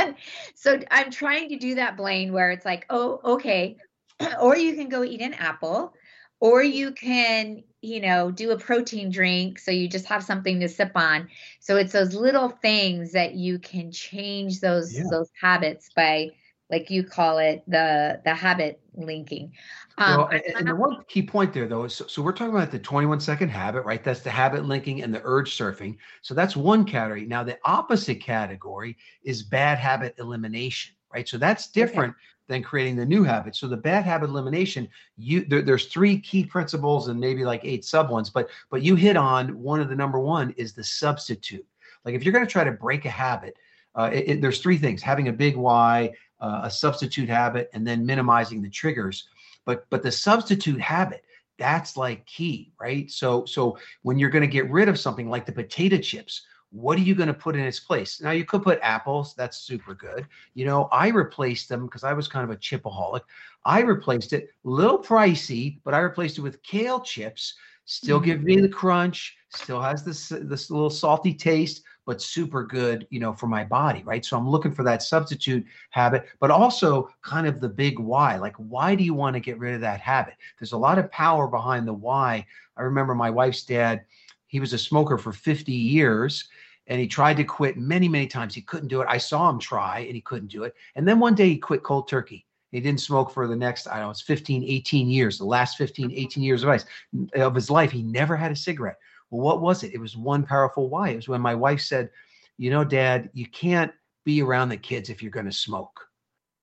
so 0.54 0.80
I'm 0.90 1.10
trying 1.10 1.48
to 1.50 1.56
do 1.56 1.76
that, 1.76 1.96
Blaine, 1.96 2.32
where 2.32 2.50
it's 2.50 2.66
like, 2.66 2.84
oh, 2.90 3.20
okay. 3.24 3.78
or 4.40 4.56
you 4.56 4.74
can 4.74 4.88
go 4.88 5.02
eat 5.02 5.22
an 5.22 5.34
apple, 5.34 5.94
or 6.40 6.62
you 6.62 6.92
can, 6.92 7.62
you 7.82 8.00
know, 8.00 8.30
do 8.30 8.52
a 8.52 8.58
protein 8.58 9.10
drink. 9.10 9.58
So 9.58 9.72
you 9.72 9.88
just 9.88 10.06
have 10.06 10.22
something 10.22 10.60
to 10.60 10.68
sip 10.68 10.92
on. 10.94 11.28
So 11.60 11.76
it's 11.76 11.92
those 11.92 12.14
little 12.14 12.48
things 12.48 13.12
that 13.12 13.34
you 13.34 13.58
can 13.58 13.90
change 13.90 14.60
those 14.60 14.96
yeah. 14.96 15.04
those 15.10 15.30
habits 15.40 15.90
by 15.94 16.30
like 16.70 16.90
you 16.90 17.04
call 17.04 17.38
it 17.38 17.62
the 17.66 18.20
the 18.24 18.34
habit 18.34 18.80
linking 18.94 19.52
um, 19.98 20.16
well, 20.16 20.28
and, 20.28 20.42
and, 20.56 20.68
the 20.68 20.74
one 20.74 21.02
key 21.06 21.22
point 21.22 21.52
there 21.52 21.68
though 21.68 21.84
is 21.84 21.94
so, 21.94 22.06
so, 22.06 22.22
we're 22.22 22.32
talking 22.32 22.54
about 22.54 22.70
the 22.70 22.78
21 22.78 23.20
second 23.20 23.50
habit 23.50 23.84
right 23.84 24.02
that's 24.02 24.20
the 24.20 24.30
habit 24.30 24.64
linking 24.64 25.02
and 25.02 25.14
the 25.14 25.20
urge 25.24 25.56
surfing 25.56 25.96
so 26.22 26.34
that's 26.34 26.56
one 26.56 26.84
category 26.84 27.26
now 27.26 27.42
the 27.42 27.58
opposite 27.64 28.20
category 28.20 28.96
is 29.22 29.42
bad 29.42 29.78
habit 29.78 30.14
elimination 30.18 30.94
right? 31.12 31.28
So 31.28 31.38
that's 31.38 31.68
different 31.68 32.10
okay. 32.10 32.20
than 32.48 32.62
creating 32.62 32.96
the 32.96 33.06
new 33.06 33.22
habit. 33.24 33.56
So 33.56 33.68
the 33.68 33.76
bad 33.76 34.04
habit 34.04 34.30
elimination 34.30 34.88
you 35.16 35.44
there, 35.44 35.62
there's 35.62 35.86
three 35.86 36.18
key 36.18 36.44
principles 36.44 37.08
and 37.08 37.18
maybe 37.20 37.44
like 37.44 37.60
eight 37.64 37.84
sub 37.84 38.10
ones 38.10 38.30
but 38.30 38.48
but 38.70 38.82
you 38.82 38.94
hit 38.94 39.16
on 39.16 39.58
one 39.58 39.80
of 39.80 39.88
the 39.88 39.96
number 39.96 40.18
one 40.18 40.54
is 40.56 40.72
the 40.72 40.84
substitute. 40.84 41.66
Like 42.04 42.14
if 42.14 42.24
you're 42.24 42.32
going 42.32 42.46
to 42.46 42.50
try 42.50 42.64
to 42.64 42.72
break 42.72 43.04
a 43.04 43.10
habit 43.10 43.56
uh, 43.94 44.10
it, 44.12 44.28
it, 44.28 44.40
there's 44.40 44.60
three 44.60 44.78
things 44.78 45.02
having 45.02 45.28
a 45.28 45.32
big 45.32 45.56
why 45.56 46.12
uh, 46.40 46.62
a 46.64 46.70
substitute 46.70 47.28
habit 47.28 47.70
and 47.72 47.86
then 47.86 48.06
minimizing 48.06 48.62
the 48.62 48.70
triggers. 48.70 49.28
But 49.64 49.86
but 49.90 50.02
the 50.02 50.12
substitute 50.12 50.80
habit 50.80 51.24
that's 51.58 51.96
like 51.96 52.26
key 52.26 52.72
right? 52.80 53.10
So 53.10 53.44
so 53.44 53.78
when 54.02 54.18
you're 54.18 54.30
going 54.30 54.42
to 54.42 54.48
get 54.48 54.70
rid 54.70 54.88
of 54.88 54.98
something 54.98 55.28
like 55.28 55.46
the 55.46 55.52
potato 55.52 55.98
chips 55.98 56.42
what 56.72 56.98
are 56.98 57.02
you 57.02 57.14
going 57.14 57.28
to 57.28 57.34
put 57.34 57.54
in 57.54 57.62
its 57.62 57.78
place 57.78 58.20
now 58.20 58.30
you 58.30 58.44
could 58.44 58.62
put 58.62 58.78
apples 58.82 59.34
that's 59.34 59.58
super 59.58 59.94
good 59.94 60.26
you 60.54 60.64
know 60.64 60.88
i 60.90 61.08
replaced 61.08 61.68
them 61.68 61.84
because 61.84 62.02
i 62.02 62.12
was 62.12 62.26
kind 62.26 62.44
of 62.44 62.50
a 62.50 62.58
chipaholic 62.58 63.20
i 63.64 63.80
replaced 63.80 64.32
it 64.32 64.48
a 64.64 64.68
little 64.68 64.98
pricey 64.98 65.78
but 65.84 65.94
i 65.94 65.98
replaced 65.98 66.38
it 66.38 66.42
with 66.42 66.62
kale 66.62 67.00
chips 67.00 67.54
still 67.84 68.18
mm-hmm. 68.18 68.26
give 68.26 68.42
me 68.42 68.60
the 68.60 68.68
crunch 68.68 69.36
still 69.50 69.80
has 69.80 70.02
this 70.02 70.28
this 70.28 70.70
little 70.70 70.90
salty 70.90 71.34
taste 71.34 71.82
but 72.04 72.20
super 72.20 72.64
good, 72.64 73.06
you 73.10 73.20
know, 73.20 73.32
for 73.32 73.46
my 73.46 73.64
body, 73.64 74.02
right? 74.04 74.24
So 74.24 74.36
I'm 74.36 74.48
looking 74.48 74.72
for 74.72 74.82
that 74.84 75.02
substitute 75.02 75.64
habit, 75.90 76.26
but 76.40 76.50
also 76.50 77.08
kind 77.22 77.46
of 77.46 77.60
the 77.60 77.68
big 77.68 77.98
why. 77.98 78.36
Like, 78.36 78.56
why 78.56 78.94
do 78.94 79.04
you 79.04 79.14
want 79.14 79.34
to 79.34 79.40
get 79.40 79.58
rid 79.58 79.74
of 79.74 79.80
that 79.82 80.00
habit? 80.00 80.34
There's 80.58 80.72
a 80.72 80.78
lot 80.78 80.98
of 80.98 81.10
power 81.12 81.46
behind 81.46 81.86
the 81.86 81.92
why. 81.92 82.44
I 82.76 82.82
remember 82.82 83.14
my 83.14 83.30
wife's 83.30 83.64
dad, 83.64 84.04
he 84.48 84.60
was 84.60 84.72
a 84.72 84.78
smoker 84.78 85.16
for 85.16 85.32
50 85.32 85.72
years 85.72 86.48
and 86.86 87.00
he 87.00 87.06
tried 87.06 87.36
to 87.36 87.44
quit 87.44 87.76
many, 87.76 88.08
many 88.08 88.26
times. 88.26 88.54
He 88.54 88.62
couldn't 88.62 88.88
do 88.88 89.00
it. 89.00 89.08
I 89.08 89.18
saw 89.18 89.48
him 89.48 89.58
try 89.58 90.00
and 90.00 90.14
he 90.14 90.20
couldn't 90.20 90.48
do 90.50 90.64
it. 90.64 90.74
And 90.96 91.06
then 91.06 91.18
one 91.18 91.34
day 91.34 91.48
he 91.48 91.58
quit 91.58 91.82
cold 91.82 92.08
turkey. 92.08 92.46
He 92.70 92.80
didn't 92.80 93.00
smoke 93.00 93.30
for 93.30 93.46
the 93.46 93.56
next, 93.56 93.86
I 93.86 93.96
don't 93.96 94.04
know, 94.04 94.10
it's 94.10 94.22
15, 94.22 94.64
18 94.64 95.08
years, 95.08 95.38
the 95.38 95.44
last 95.44 95.76
15, 95.76 96.08
mm-hmm. 96.08 96.18
18 96.18 96.42
years 96.42 96.62
of, 96.62 96.70
ice, 96.70 96.86
mm, 97.14 97.32
of 97.34 97.54
his 97.54 97.70
life. 97.70 97.90
He 97.90 98.02
never 98.02 98.34
had 98.34 98.50
a 98.50 98.56
cigarette. 98.56 98.96
Well, 99.30 99.42
what 99.42 99.60
was 99.60 99.82
it? 99.82 99.94
It 99.94 100.00
was 100.00 100.16
one 100.16 100.42
powerful 100.42 100.88
why. 100.88 101.10
It 101.10 101.16
was 101.16 101.28
when 101.28 101.40
my 101.40 101.54
wife 101.54 101.80
said, 101.80 102.10
You 102.56 102.70
know, 102.70 102.84
dad, 102.84 103.30
you 103.34 103.46
can't 103.46 103.92
be 104.24 104.42
around 104.42 104.70
the 104.70 104.76
kids 104.76 105.10
if 105.10 105.22
you're 105.22 105.30
going 105.30 105.46
to 105.46 105.52
smoke. 105.52 106.00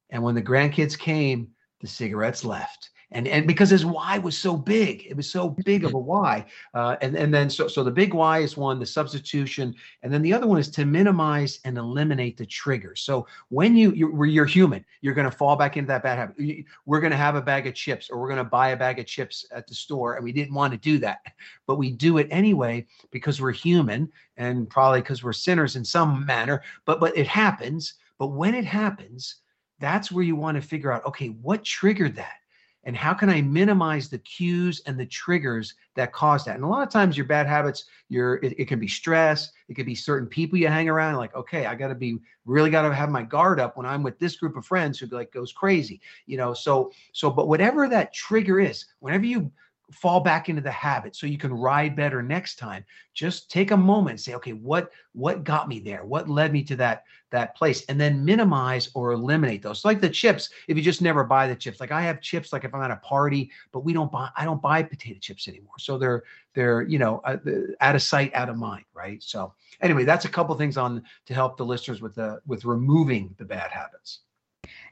And 0.10 0.24
when 0.24 0.36
the 0.36 0.42
grandkids 0.42 0.98
came, 0.98 1.50
the 1.82 1.88
cigarettes 1.88 2.44
left 2.44 2.90
and 3.12 3.28
and 3.28 3.48
because 3.48 3.70
his 3.70 3.86
why 3.86 4.18
was 4.18 4.38
so 4.38 4.56
big 4.56 5.06
it 5.08 5.16
was 5.16 5.30
so 5.30 5.50
big 5.50 5.84
of 5.84 5.94
a 5.94 5.98
why. 5.98 6.46
Uh, 6.74 6.96
and 7.02 7.16
and 7.16 7.34
then 7.34 7.50
so 7.50 7.68
so 7.68 7.84
the 7.84 7.92
big 7.92 8.14
why 8.14 8.40
is 8.40 8.56
one 8.56 8.80
the 8.80 8.86
substitution 8.86 9.74
and 10.04 10.14
then 10.14 10.22
the 10.22 10.34
other 10.34 10.48
one 10.48 10.60
is 10.60 10.70
to 10.70 10.86
minimize 10.86 11.60
and 11.66 11.78
eliminate 11.78 12.38
the 12.38 12.46
trigger. 12.46 12.96
so 12.96 13.26
when 13.50 13.76
you 13.76 13.92
you're, 13.92 14.26
you're 14.26 14.46
human 14.46 14.84
you're 15.02 15.14
going 15.14 15.30
to 15.30 15.36
fall 15.36 15.56
back 15.56 15.78
into 15.78 15.88
that 15.88 16.04
bad 16.04 16.18
habit. 16.18 16.66
We're 16.86 17.00
going 17.00 17.12
to 17.12 17.18
have 17.18 17.36
a 17.36 17.42
bag 17.42 17.68
of 17.68 17.74
chips 17.74 18.10
or 18.10 18.20
we're 18.20 18.28
going 18.28 18.38
to 18.38 18.44
buy 18.44 18.70
a 18.70 18.78
bag 18.78 19.00
of 19.00 19.06
chips 19.06 19.46
at 19.52 19.68
the 19.68 19.76
store 19.76 20.16
and 20.16 20.24
we 20.24 20.32
didn't 20.32 20.54
want 20.54 20.74
to 20.74 20.80
do 20.80 20.98
that. 21.00 21.20
But 21.68 21.78
we 21.78 21.92
do 21.92 22.18
it 22.18 22.28
anyway 22.32 22.88
because 23.12 23.40
we're 23.40 23.52
human 23.52 24.12
and 24.38 24.68
probably 24.70 25.02
because 25.02 25.24
we're 25.24 25.34
sinners 25.34 25.76
in 25.76 25.86
some 25.86 26.26
manner 26.26 26.64
but 26.86 27.00
but 27.00 27.18
it 27.18 27.28
happens. 27.28 27.96
But 28.18 28.28
when 28.28 28.54
it 28.54 28.66
happens 28.66 29.38
that's 29.80 30.12
where 30.12 30.24
you 30.24 30.36
want 30.36 30.56
to 30.56 30.62
figure 30.62 30.92
out 30.92 31.06
okay 31.06 31.28
what 31.28 31.64
triggered 31.64 32.16
that 32.16 32.40
and 32.84 32.96
how 32.96 33.14
can 33.14 33.30
i 33.30 33.42
minimize 33.42 34.10
the 34.10 34.18
cues 34.20 34.82
and 34.86 35.00
the 35.00 35.06
triggers 35.06 35.76
that 35.96 36.14
cause 36.14 36.46
that? 36.46 36.56
And 36.56 36.64
a 36.64 36.68
lot 36.68 36.84
of 36.84 36.90
times 36.90 37.18
your 37.18 37.26
bad 37.26 37.48
habits 37.48 37.86
your 38.08 38.36
it, 38.38 38.60
it 38.60 38.68
can 38.68 38.80
be 38.80 38.88
stress 38.88 39.52
it 39.68 39.76
could 39.76 39.86
be 39.86 39.96
certain 39.96 40.28
people 40.28 40.58
you 40.58 40.68
hang 40.68 40.90
around 40.90 41.16
like 41.16 41.36
okay 41.36 41.66
i 41.66 41.76
got 41.76 41.90
to 41.90 41.96
be 41.96 42.18
really 42.46 42.70
got 42.70 42.88
to 42.88 42.94
have 42.94 43.10
my 43.10 43.24
guard 43.24 43.60
up 43.60 43.78
when 43.78 43.86
i'm 43.86 44.04
with 44.04 44.18
this 44.20 44.38
group 44.38 44.56
of 44.58 44.66
friends 44.66 44.98
who 45.00 45.06
like 45.08 45.32
goes 45.32 45.52
crazy 45.52 46.02
you 46.26 46.38
know? 46.38 46.54
So 46.54 46.92
so 47.14 47.30
but 47.30 47.48
whatever 47.48 47.88
that 47.90 48.14
trigger 48.14 48.60
is 48.60 48.86
whenever 49.00 49.26
you 49.26 49.52
fall 49.92 50.20
back 50.20 50.50
into 50.50 50.62
the 50.62 50.72
habit 50.72 51.16
so 51.16 51.26
you 51.26 51.38
can 51.38 51.54
ride 51.54 51.96
better 51.96 52.22
next 52.22 52.56
time 52.56 52.86
just 53.14 53.50
take 53.50 53.72
a 53.72 53.78
moment 53.78 54.12
and 54.12 54.20
say 54.20 54.34
okay 54.34 54.54
what 54.54 54.92
what 55.14 55.44
got 55.44 55.68
me 55.68 55.80
there? 55.80 56.06
What 56.06 56.30
led 56.30 56.54
me 56.54 56.64
to 56.64 56.76
that 56.78 57.04
that 57.32 57.56
place? 57.56 57.84
And 57.86 58.00
then 58.00 58.26
minimize 58.26 58.90
or 58.94 59.12
eliminate 59.12 59.62
those. 59.62 59.86
Like 59.86 60.02
the 60.02 60.10
chips 60.10 60.50
if 60.68 60.78
you 60.78 60.84
just 60.84 61.02
never 61.02 61.24
buy 61.24 61.48
the 61.48 61.56
chips. 61.56 61.80
Like 61.80 61.92
i 61.92 62.02
have 62.02 62.22
chips 62.22 62.54
like 62.54 62.64
if 62.64 62.74
i'm 62.74 62.82
at 62.82 62.92
a 62.92 62.98
party 62.98 63.52
but 63.72 63.84
we 63.84 63.94
don't 63.94 64.12
buy 64.12 64.30
i 64.36 64.46
don't 64.46 64.62
buy 64.62 64.84
potato 64.84 65.20
chips 65.20 65.48
anymore. 65.48 65.78
So 65.80 65.98
they're 65.98 66.24
they're 66.54 66.84
you 66.84 67.00
know 67.00 67.22
uh, 67.26 67.38
out 67.82 67.96
of 67.96 68.02
sight 68.02 68.34
out 68.34 68.50
of 68.50 68.58
mind 68.58 68.86
right? 68.94 69.22
So 69.22 69.54
anyway 69.82 70.06
that's 70.06 70.26
a 70.26 70.30
couple 70.30 70.56
things 70.56 70.78
on 70.78 71.04
to 71.26 71.34
help 71.34 71.58
the 71.58 71.66
listeners 71.66 72.02
with 72.02 72.16
the 72.16 72.40
with 72.48 72.66
removing 72.66 73.36
the 73.38 73.46
bad 73.46 73.72
habits 73.72 74.20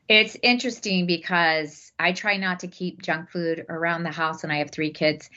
it's 0.10 0.38
interesting 0.42 1.06
because 1.06 1.92
I 2.00 2.14
try 2.14 2.38
not 2.38 2.62
to 2.62 2.68
keep 2.68 3.02
junk 3.02 3.30
food 3.30 3.66
around 3.70 4.04
the 4.04 4.12
house 4.12 4.44
and 4.44 4.54
I 4.54 4.58
have 4.58 4.72
three 4.72 4.92
kids. 4.92 5.30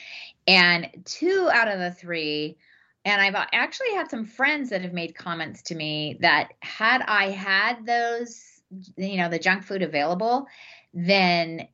And 0.46 0.88
two 1.04 1.48
out 1.52 1.68
of 1.68 1.78
the 1.78 1.90
three, 1.90 2.56
and 3.04 3.20
I've 3.20 3.34
actually 3.52 3.94
had 3.94 4.10
some 4.10 4.26
friends 4.26 4.70
that 4.70 4.82
have 4.82 4.92
made 4.92 5.14
comments 5.14 5.62
to 5.62 5.74
me 5.74 6.18
that 6.20 6.52
had 6.60 7.02
I 7.02 7.30
had 7.30 7.86
those, 7.86 8.60
you 8.96 9.16
know, 9.16 9.28
the 9.28 9.38
junk 9.38 9.64
food 9.64 9.82
available, 9.82 10.46
then 10.92 11.66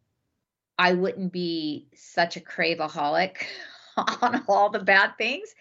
I 0.78 0.92
wouldn't 0.92 1.32
be 1.32 1.88
such 1.94 2.36
a 2.36 2.40
craveaholic 2.40 3.36
on 3.96 4.44
all 4.48 4.70
the 4.70 4.78
bad 4.78 5.18
things. 5.18 5.54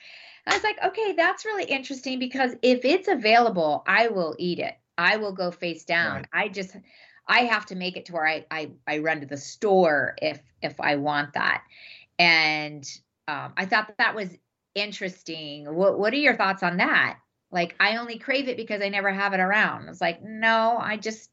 I 0.48 0.54
was 0.54 0.64
like, 0.64 0.78
okay, 0.86 1.14
that's 1.14 1.46
really 1.46 1.64
interesting 1.64 2.20
because 2.20 2.52
if 2.62 2.86
it's 2.86 3.08
available, 3.08 3.84
I 3.88 4.10
will 4.10 4.36
eat 4.38 4.60
it. 4.60 4.76
I 4.98 5.18
will 5.18 5.34
go 5.34 5.52
face 5.52 5.86
down. 5.86 6.18
Right. 6.18 6.28
I 6.32 6.48
just 6.50 6.76
I 7.28 7.42
have 7.42 7.66
to 7.68 7.76
make 7.76 7.98
it 7.98 8.06
to 8.06 8.14
where 8.14 8.28
I 8.28 8.46
I, 8.52 8.72
I 8.88 9.00
run 9.00 9.22
to 9.22 9.26
the 9.26 9.38
store 9.38 10.16
if 10.22 10.42
if 10.62 10.80
I 10.80 10.96
want 10.96 11.34
that. 11.34 11.64
And 12.20 12.88
um, 13.28 13.54
I 13.58 13.66
thought 13.66 13.88
that, 13.88 13.98
that 13.98 14.16
was 14.16 14.30
interesting. 14.76 15.74
What 15.74 16.00
what 16.00 16.14
are 16.14 16.18
your 16.18 16.36
thoughts 16.36 16.64
on 16.64 16.78
that? 16.78 17.18
Like 17.52 17.76
I 17.80 17.98
only 17.98 18.20
crave 18.20 18.48
it 18.48 18.58
because 18.58 18.82
I 18.82 18.90
never 18.90 19.12
have 19.12 19.34
it 19.34 19.40
around. 19.40 19.90
It's 19.90 20.02
like 20.02 20.22
no, 20.24 20.78
I 20.80 20.98
just 20.98 21.30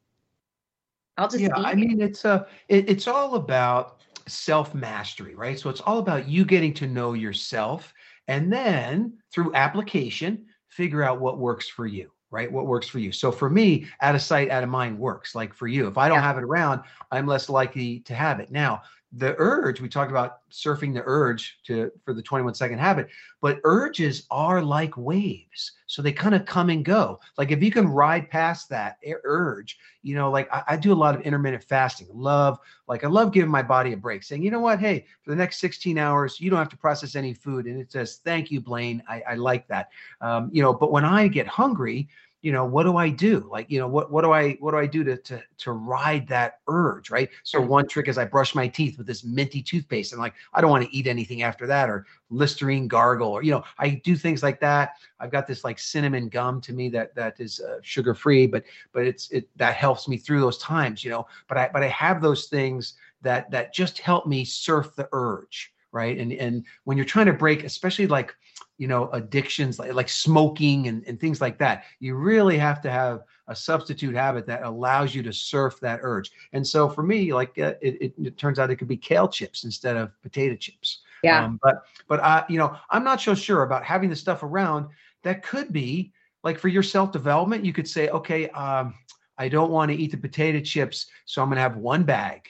I'll 1.19 1.29
just 1.29 1.43
yeah. 1.43 1.55
I 1.55 1.75
mean, 1.75 2.01
it's 2.01 2.25
a 2.25 2.31
uh, 2.31 2.45
it, 2.69 2.89
it's 2.89 3.07
all 3.07 3.35
about 3.35 4.01
self 4.27 4.75
mastery, 4.75 5.35
right? 5.35 5.59
So 5.59 5.69
it's 5.69 5.81
all 5.81 5.99
about 5.99 6.29
you 6.29 6.45
getting 6.45 6.73
to 6.75 6.87
know 6.87 7.13
yourself, 7.13 7.93
and 8.29 8.53
then 8.53 9.19
through 9.33 9.55
application, 9.55 10.47
figure 10.69 11.03
out 11.03 11.21
what 11.21 11.39
works 11.39 11.69
for 11.69 11.87
you 11.87 12.11
right? 12.33 12.51
What 12.51 12.67
works 12.67 12.89
for 12.89 12.99
you. 12.99 13.13
So 13.13 13.31
for 13.31 13.49
me, 13.49 13.87
out 14.01 14.17
of 14.17 14.23
sight, 14.23 14.51
out 14.51 14.65
of 14.65 14.69
mind 14.69 14.99
works. 14.99 15.35
Like 15.35 15.55
for 15.55 15.69
you, 15.69 15.87
if 15.87 15.97
I 15.99 16.09
don't 16.09 16.19
yeah. 16.19 16.23
have 16.23 16.39
it 16.39 16.45
around, 16.45 16.81
I'm 17.13 17.27
less 17.27 17.49
likely 17.49 18.01
to 18.01 18.15
have 18.15 18.41
it. 18.41 18.51
Now, 18.51 18.83
the 19.15 19.35
urge 19.39 19.81
we 19.81 19.89
talked 19.89 20.11
about 20.11 20.39
surfing 20.51 20.95
the 20.95 21.03
urge 21.05 21.59
to 21.65 21.91
for 22.05 22.15
the 22.15 22.23
21 22.23 22.55
second 22.55 22.79
habit 22.79 23.09
but 23.41 23.61
urges 23.65 24.27
are 24.31 24.63
like 24.63 24.97
waves 24.97 25.73
so 25.93 26.01
they 26.01 26.11
kind 26.11 26.35
of 26.35 26.47
come 26.47 26.71
and 26.71 26.87
go. 26.87 27.21
Like 27.37 27.51
if 27.51 27.63
you 27.63 27.71
can 27.71 27.87
ride 27.87 28.31
past 28.31 28.71
that 28.71 28.97
urge 29.25 29.79
you 30.03 30.15
know 30.15 30.31
like 30.31 30.51
I, 30.51 30.63
I, 30.69 30.77
do 30.77 30.91
a 30.91 30.95
lot 30.95 31.15
of 31.15 31.21
intermittent 31.21 31.63
fasting 31.63 32.09
love 32.11 32.59
like 32.89 33.05
i 33.05 33.09
love 33.09 33.31
giving 33.31 33.51
my 33.51 33.63
body 33.63 33.93
a 33.93 33.97
break 33.97 34.23
saying 34.23 34.43
you 34.43 34.51
know 34.51 34.61
what? 34.61 34.81
Hey 34.81 35.05
for 35.21 35.31
the 35.31 35.37
next 35.37 35.61
16 35.61 35.99
hours 35.99 36.41
you 36.41 36.49
don't 36.49 36.59
have 36.59 36.71
to 36.71 36.79
process 36.79 37.15
any 37.15 37.35
food 37.35 37.67
and 37.67 37.79
it 37.79 37.93
says 37.93 38.21
thank 38.25 38.51
you 38.51 38.63
blaine 38.63 39.03
i, 39.07 39.23
I 39.29 39.35
like 39.35 39.69
that. 39.69 39.91
Um, 40.23 40.49
you 40.51 40.63
know 40.63 40.73
but 40.73 40.91
when 40.91 41.05
i 41.05 41.29
get 41.29 41.47
hungry 41.47 42.09
you 42.43 42.51
know 42.51 42.65
what 42.65 42.83
do 42.83 42.97
i 42.97 43.09
do? 43.09 43.49
Like 43.51 43.71
you 43.71 43.79
know 43.79 43.87
what 43.87 44.11
what 44.11 44.23
do 44.23 44.33
i 44.33 44.53
what 44.61 44.73
do 44.73 44.77
i 44.77 44.87
do 44.87 45.05
to 45.05 45.17
to 45.17 45.43
to 45.59 45.73
ride 45.73 46.27
that 46.29 46.59
urge 46.69 47.11
right? 47.11 47.31
So 47.45 47.61
one 47.61 47.89
trick 47.89 48.09
is 48.09 48.19
i 48.19 48.25
brush 48.25 48.55
my 48.55 48.67
teeth 48.69 48.99
with 48.99 49.07
this 49.07 49.25
minty 49.25 49.63
toothpaste 49.63 50.13
and 50.13 50.21
like 50.21 50.35
i 50.53 50.61
don't 50.61 50.71
want 50.71 50.85
to 50.85 50.95
eat 50.95 51.07
anything 51.07 51.43
after 51.43 51.67
that 51.69 51.89
or 51.89 52.07
listerine 52.31 52.89
gargle 52.89 53.29
or 53.29 53.43
you 53.43 53.53
know 53.53 53.63
i 53.79 53.91
do 53.91 54.17
things 54.17 54.43
like 54.43 54.61
that. 54.61 54.97
I've 55.21 55.31
got 55.31 55.47
this 55.47 55.65
like 55.65 55.79
cinnamon 55.79 56.29
gum 56.29 56.61
to 56.63 56.73
me 56.73 56.89
that 56.91 57.15
that 57.15 57.39
is 57.39 57.61
uh, 57.61 57.79
sugar 57.83 58.15
free 58.15 58.47
but 58.47 58.65
but 58.93 59.07
it's 59.07 59.31
it 59.31 59.49
that 59.57 59.77
helps 59.77 60.09
me 60.09 60.17
through 60.17 60.41
those 60.41 60.59
times 60.59 61.05
you 61.05 61.11
know? 61.11 61.27
But 61.49 61.59
i 61.59 61.71
but 61.73 61.83
i 61.83 61.89
have 61.89 62.21
those 62.21 62.47
things 62.47 62.95
that 63.23 63.51
that 63.53 63.73
just 63.73 63.99
help 63.99 64.27
me 64.27 64.45
surf 64.45 64.95
the 64.97 65.09
urge 65.13 65.73
right? 65.93 66.19
And 66.19 66.33
and 66.33 66.65
when 66.85 66.97
you're 66.97 67.05
trying 67.05 67.27
to 67.27 67.33
break, 67.33 67.65
especially 67.65 68.07
like 68.07 68.35
you 68.79 68.89
know 68.89 69.11
addictions 69.13 69.79
like, 69.79 69.95
like 69.95 70.09
smoking 70.09 70.89
and, 70.89 71.05
and 71.07 71.21
things 71.21 71.41
like 71.41 71.59
that, 71.59 71.85
you 72.01 72.15
really 72.15 72.59
have 72.59 72.81
to 72.83 72.91
have 72.91 73.23
a 73.49 73.57
substitute 73.57 74.15
habit 74.15 74.47
that 74.47 74.63
allows 74.63 75.15
you 75.15 75.23
to 75.23 75.33
surf 75.33 75.79
that 75.81 76.01
urge. 76.03 76.31
And 76.53 76.67
so 76.67 76.89
for 76.89 77.03
me, 77.03 77.33
like 77.33 77.59
uh, 77.59 77.75
it, 77.81 78.01
it, 78.01 78.15
it, 78.23 78.39
turns 78.39 78.59
out 78.59 78.71
it 78.71 78.77
could 78.77 78.89
be 78.89 78.97
kale 78.97 79.29
chips 79.29 79.65
instead 79.65 79.97
of 79.97 80.11
potato 80.23 80.57
chips. 80.57 81.01
Yeah. 81.23 81.45
Um, 81.45 81.61
but 81.63 81.85
but 82.09 82.21
I 82.21 82.45
you 82.49 82.59
know 82.59 82.77
I'm 82.91 83.05
not 83.05 83.21
so 83.21 83.35
sure 83.35 83.63
about 83.63 83.85
having 83.85 84.11
the 84.11 84.17
stuff 84.17 84.43
around 84.43 84.89
that 85.23 85.43
could 85.43 85.73
be 85.73 86.13
like 86.43 86.59
for 86.59 86.69
your 86.69 86.83
self 86.83 87.13
development. 87.13 87.65
You 87.65 87.73
could 87.73 87.89
say, 87.89 88.09
okay, 88.09 88.49
um, 88.51 88.95
I 89.39 89.49
don't 89.49 89.71
want 89.71 89.91
to 89.91 89.97
eat 89.97 90.11
the 90.11 90.17
potato 90.17 90.61
chips, 90.61 91.07
so 91.25 91.43
I'm 91.43 91.49
going 91.49 91.57
to 91.57 91.63
have 91.63 91.77
one 91.77 92.05
bag, 92.05 92.49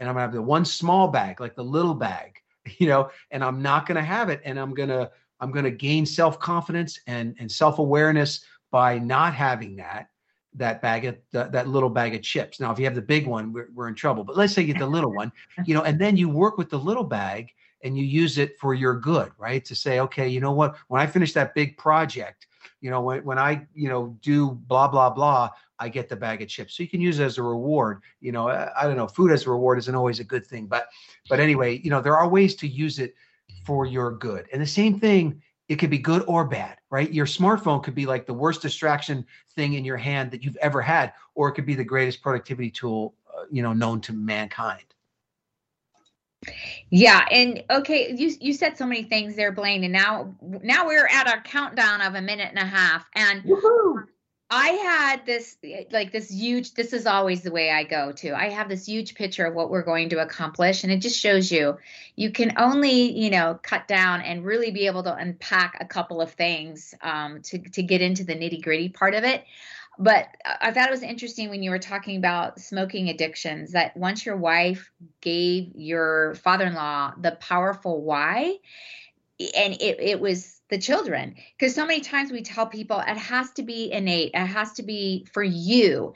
and 0.00 0.08
I'm 0.08 0.14
going 0.14 0.22
to 0.22 0.26
have 0.28 0.34
the 0.34 0.42
one 0.42 0.64
small 0.64 1.08
bag, 1.08 1.40
like 1.40 1.54
the 1.54 1.64
little 1.64 1.94
bag, 1.94 2.38
you 2.78 2.86
know, 2.86 3.10
and 3.30 3.42
I'm 3.42 3.62
not 3.62 3.86
going 3.86 3.96
to 3.96 4.02
have 4.02 4.28
it, 4.30 4.40
and 4.44 4.58
I'm 4.58 4.74
going 4.74 4.88
to 4.88 5.10
I'm 5.40 5.50
going 5.50 5.64
to 5.64 5.70
gain 5.70 6.06
self 6.06 6.38
confidence 6.38 7.00
and 7.06 7.34
and 7.38 7.50
self 7.50 7.78
awareness 7.78 8.44
by 8.70 8.98
not 8.98 9.34
having 9.34 9.76
that 9.76 10.08
that 10.54 10.82
bag 10.82 11.04
of 11.04 11.16
that, 11.32 11.52
that 11.52 11.68
little 11.68 11.90
bag 11.90 12.14
of 12.14 12.22
chips. 12.22 12.60
Now, 12.60 12.72
if 12.72 12.78
you 12.78 12.84
have 12.84 12.94
the 12.94 13.02
big 13.02 13.26
one, 13.26 13.52
we're, 13.52 13.68
we're 13.74 13.88
in 13.88 13.94
trouble. 13.94 14.24
But 14.24 14.36
let's 14.36 14.52
say 14.52 14.62
you 14.62 14.72
get 14.72 14.80
the 14.80 14.86
little 14.86 15.12
one, 15.12 15.32
you 15.64 15.74
know, 15.74 15.82
and 15.82 15.98
then 15.98 16.16
you 16.16 16.28
work 16.28 16.58
with 16.58 16.70
the 16.70 16.78
little 16.78 17.04
bag 17.04 17.52
and 17.82 17.96
you 17.96 18.04
use 18.04 18.36
it 18.36 18.58
for 18.58 18.74
your 18.74 18.98
good, 18.98 19.32
right? 19.38 19.64
To 19.64 19.74
say, 19.74 20.00
okay, 20.00 20.28
you 20.28 20.40
know 20.40 20.52
what? 20.52 20.76
When 20.88 21.00
I 21.00 21.06
finish 21.06 21.32
that 21.34 21.54
big 21.54 21.78
project, 21.78 22.46
you 22.80 22.90
know, 22.90 23.00
when, 23.00 23.24
when 23.24 23.38
I, 23.38 23.66
you 23.74 23.88
know, 23.88 24.16
do 24.22 24.50
blah, 24.50 24.88
blah, 24.88 25.10
blah, 25.10 25.50
I 25.78 25.88
get 25.88 26.08
the 26.08 26.16
bag 26.16 26.42
of 26.42 26.48
chips. 26.48 26.76
So 26.76 26.82
you 26.82 26.88
can 26.88 27.00
use 27.00 27.20
it 27.20 27.24
as 27.24 27.38
a 27.38 27.42
reward. 27.42 28.02
You 28.20 28.32
know, 28.32 28.48
I, 28.48 28.70
I 28.78 28.86
don't 28.86 28.96
know, 28.96 29.06
food 29.06 29.32
as 29.32 29.46
a 29.46 29.50
reward 29.50 29.78
isn't 29.78 29.94
always 29.94 30.20
a 30.20 30.24
good 30.24 30.46
thing. 30.46 30.66
But 30.66 30.88
but 31.28 31.40
anyway, 31.40 31.80
you 31.82 31.90
know, 31.90 32.02
there 32.02 32.16
are 32.16 32.28
ways 32.28 32.54
to 32.56 32.68
use 32.68 32.98
it 32.98 33.14
for 33.64 33.86
your 33.86 34.12
good. 34.12 34.46
And 34.52 34.60
the 34.60 34.66
same 34.66 34.98
thing, 34.98 35.42
it 35.68 35.76
could 35.76 35.90
be 35.90 35.98
good 35.98 36.24
or 36.26 36.44
bad, 36.44 36.78
right? 36.90 37.12
Your 37.12 37.26
smartphone 37.26 37.82
could 37.82 37.94
be 37.94 38.06
like 38.06 38.26
the 38.26 38.34
worst 38.34 38.62
distraction 38.62 39.24
thing 39.54 39.74
in 39.74 39.84
your 39.84 39.96
hand 39.96 40.30
that 40.32 40.42
you've 40.42 40.56
ever 40.56 40.82
had, 40.82 41.12
or 41.34 41.48
it 41.48 41.52
could 41.52 41.66
be 41.66 41.74
the 41.74 41.84
greatest 41.84 42.22
productivity 42.22 42.70
tool, 42.70 43.14
uh, 43.32 43.44
you 43.50 43.62
know, 43.62 43.72
known 43.72 44.00
to 44.02 44.12
mankind. 44.12 44.82
Yeah, 46.88 47.26
and 47.30 47.62
okay, 47.70 48.14
you 48.16 48.34
you 48.40 48.54
said 48.54 48.76
so 48.78 48.86
many 48.86 49.02
things 49.02 49.36
there, 49.36 49.52
Blaine, 49.52 49.84
and 49.84 49.92
now 49.92 50.34
now 50.40 50.86
we're 50.86 51.06
at 51.06 51.28
our 51.28 51.42
countdown 51.42 52.00
of 52.00 52.14
a 52.14 52.20
minute 52.22 52.48
and 52.48 52.58
a 52.58 52.64
half, 52.64 53.06
and 53.14 53.44
Woo-hoo! 53.44 54.06
I 54.52 54.70
had 54.70 55.26
this 55.26 55.56
like 55.92 56.10
this 56.10 56.28
huge. 56.28 56.74
This 56.74 56.92
is 56.92 57.06
always 57.06 57.42
the 57.42 57.52
way 57.52 57.70
I 57.70 57.84
go 57.84 58.10
to. 58.12 58.34
I 58.34 58.50
have 58.50 58.68
this 58.68 58.86
huge 58.86 59.14
picture 59.14 59.46
of 59.46 59.54
what 59.54 59.70
we're 59.70 59.84
going 59.84 60.08
to 60.08 60.20
accomplish, 60.20 60.82
and 60.82 60.92
it 60.92 60.98
just 60.98 61.20
shows 61.20 61.52
you 61.52 61.78
you 62.16 62.32
can 62.32 62.54
only 62.58 63.16
you 63.16 63.30
know 63.30 63.60
cut 63.62 63.86
down 63.86 64.22
and 64.22 64.44
really 64.44 64.72
be 64.72 64.86
able 64.86 65.04
to 65.04 65.14
unpack 65.14 65.78
a 65.80 65.84
couple 65.84 66.20
of 66.20 66.32
things 66.32 66.94
um, 67.00 67.42
to 67.42 67.58
to 67.58 67.82
get 67.84 68.00
into 68.00 68.24
the 68.24 68.34
nitty 68.34 68.60
gritty 68.60 68.88
part 68.88 69.14
of 69.14 69.22
it. 69.22 69.44
But 70.00 70.28
I 70.44 70.72
thought 70.72 70.88
it 70.88 70.92
was 70.92 71.02
interesting 71.02 71.50
when 71.50 71.62
you 71.62 71.70
were 71.70 71.78
talking 71.78 72.16
about 72.16 72.58
smoking 72.58 73.08
addictions 73.08 73.72
that 73.72 73.96
once 73.96 74.26
your 74.26 74.36
wife 74.36 74.90
gave 75.20 75.72
your 75.76 76.34
father 76.36 76.64
in 76.64 76.74
law 76.74 77.12
the 77.20 77.32
powerful 77.32 78.02
why, 78.02 78.56
and 79.54 79.74
it, 79.74 80.00
it 80.00 80.20
was 80.20 80.60
the 80.68 80.78
children. 80.78 81.34
Because 81.58 81.74
so 81.74 81.86
many 81.86 82.00
times 82.00 82.30
we 82.30 82.42
tell 82.42 82.66
people 82.66 82.98
it 82.98 83.16
has 83.16 83.50
to 83.52 83.62
be 83.62 83.90
innate, 83.92 84.32
it 84.34 84.46
has 84.46 84.72
to 84.74 84.82
be 84.82 85.26
for 85.32 85.42
you. 85.42 86.14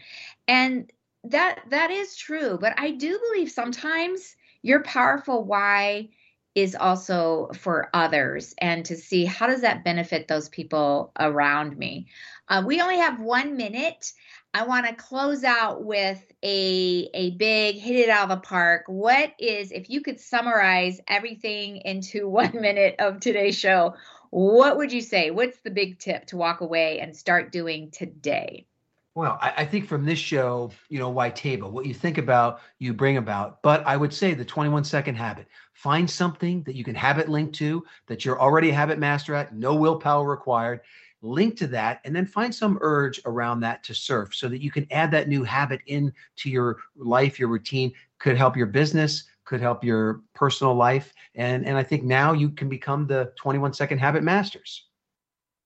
And 0.48 0.90
that 1.24 1.60
that 1.70 1.90
is 1.90 2.16
true. 2.16 2.58
But 2.60 2.74
I 2.78 2.92
do 2.92 3.18
believe 3.18 3.50
sometimes 3.50 4.36
your 4.62 4.82
powerful 4.82 5.44
why 5.44 6.10
is 6.54 6.76
also 6.76 7.50
for 7.54 7.90
others 7.92 8.54
and 8.58 8.84
to 8.84 8.96
see 8.96 9.24
how 9.24 9.46
does 9.46 9.62
that 9.62 9.84
benefit 9.84 10.28
those 10.28 10.48
people 10.48 11.10
around 11.18 11.76
me 11.76 12.06
uh, 12.48 12.62
we 12.64 12.80
only 12.80 12.98
have 12.98 13.18
one 13.20 13.56
minute 13.56 14.12
i 14.54 14.64
want 14.64 14.86
to 14.86 14.94
close 14.94 15.44
out 15.44 15.84
with 15.84 16.24
a 16.42 17.10
a 17.12 17.30
big 17.32 17.76
hit 17.76 17.96
it 17.96 18.08
out 18.08 18.30
of 18.30 18.40
the 18.40 18.46
park 18.46 18.84
what 18.86 19.32
is 19.38 19.72
if 19.72 19.90
you 19.90 20.00
could 20.00 20.18
summarize 20.18 21.00
everything 21.08 21.76
into 21.78 22.28
one 22.28 22.52
minute 22.60 22.94
of 22.98 23.20
today's 23.20 23.58
show 23.58 23.94
what 24.30 24.76
would 24.76 24.92
you 24.92 25.00
say 25.00 25.30
what's 25.30 25.58
the 25.58 25.70
big 25.70 25.98
tip 25.98 26.24
to 26.26 26.36
walk 26.36 26.60
away 26.60 27.00
and 27.00 27.16
start 27.16 27.52
doing 27.52 27.90
today 27.90 28.66
well, 29.14 29.38
I, 29.40 29.52
I, 29.58 29.64
think 29.64 29.86
from 29.86 30.04
this 30.04 30.18
show, 30.18 30.72
you 30.88 30.98
know, 30.98 31.08
why 31.08 31.30
table? 31.30 31.70
What 31.70 31.86
you 31.86 31.94
think 31.94 32.18
about, 32.18 32.60
you 32.80 32.92
bring 32.92 33.16
about. 33.16 33.62
But 33.62 33.86
I 33.86 33.96
would 33.96 34.12
say 34.12 34.34
the 34.34 34.44
21 34.44 34.82
second 34.82 35.14
habit. 35.14 35.46
Find 35.72 36.10
something 36.10 36.64
that 36.64 36.74
you 36.74 36.82
can 36.82 36.96
habit 36.96 37.28
link 37.28 37.52
to 37.54 37.84
that 38.08 38.24
you're 38.24 38.40
already 38.40 38.70
a 38.70 38.74
habit 38.74 38.98
master 38.98 39.34
at, 39.36 39.54
no 39.54 39.76
willpower 39.76 40.28
required. 40.28 40.80
Link 41.24 41.56
to 41.56 41.66
that, 41.68 42.00
and 42.04 42.14
then 42.14 42.26
find 42.26 42.54
some 42.54 42.78
urge 42.82 43.20
around 43.24 43.60
that 43.60 43.82
to 43.84 43.94
surf 43.94 44.34
so 44.34 44.48
that 44.48 44.62
you 44.62 44.70
can 44.70 44.86
add 44.90 45.10
that 45.10 45.26
new 45.26 45.42
habit 45.42 45.80
into 45.86 46.50
your 46.50 46.76
life, 46.96 47.38
your 47.38 47.48
routine. 47.48 47.92
Could 48.18 48.36
help 48.36 48.56
your 48.56 48.66
business, 48.66 49.24
could 49.44 49.60
help 49.60 49.82
your 49.82 50.20
personal 50.34 50.74
life. 50.74 51.12
And, 51.34 51.66
and 51.66 51.76
I 51.76 51.82
think 51.82 52.04
now 52.04 52.32
you 52.32 52.50
can 52.50 52.68
become 52.68 53.06
the 53.06 53.32
21 53.36 53.72
second 53.72 53.98
habit 53.98 54.22
masters. 54.22 54.84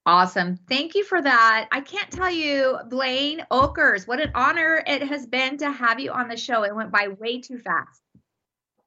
Awesome. 0.07 0.59
Thank 0.69 0.95
you 0.95 1.05
for 1.05 1.21
that. 1.21 1.69
I 1.71 1.81
can't 1.81 2.11
tell 2.11 2.31
you, 2.31 2.79
Blaine 2.89 3.45
Oakers, 3.51 4.07
what 4.07 4.21
an 4.21 4.31
honor 4.35 4.83
it 4.87 5.03
has 5.03 5.27
been 5.27 5.59
to 5.59 5.71
have 5.71 6.01
you 6.01 6.13
on 6.13 6.29
the 6.29 6.37
show. 6.37 6.63
It 6.65 6.75
went 6.75 6.91
by 6.91 7.09
way 7.09 7.41
too 7.41 7.59
fast. 7.59 8.01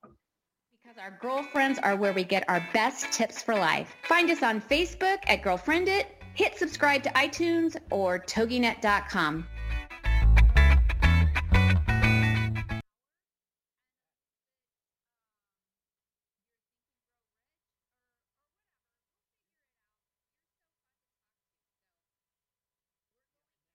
Because 0.01 0.97
our 0.97 1.17
girlfriends 1.21 1.79
are 1.79 1.95
where 1.95 2.13
we 2.13 2.23
get 2.23 2.43
our 2.49 2.65
best 2.73 3.11
tips 3.11 3.41
for 3.41 3.53
life. 3.53 3.95
Find 4.03 4.31
us 4.31 4.41
on 4.41 4.61
Facebook 4.61 5.19
at 5.27 5.43
Girlfriend 5.43 5.87
It, 5.87 6.20
hit 6.33 6.57
subscribe 6.57 7.03
to 7.03 7.09
iTunes 7.09 7.75
or 7.89 8.19
toginet.com. 8.19 9.47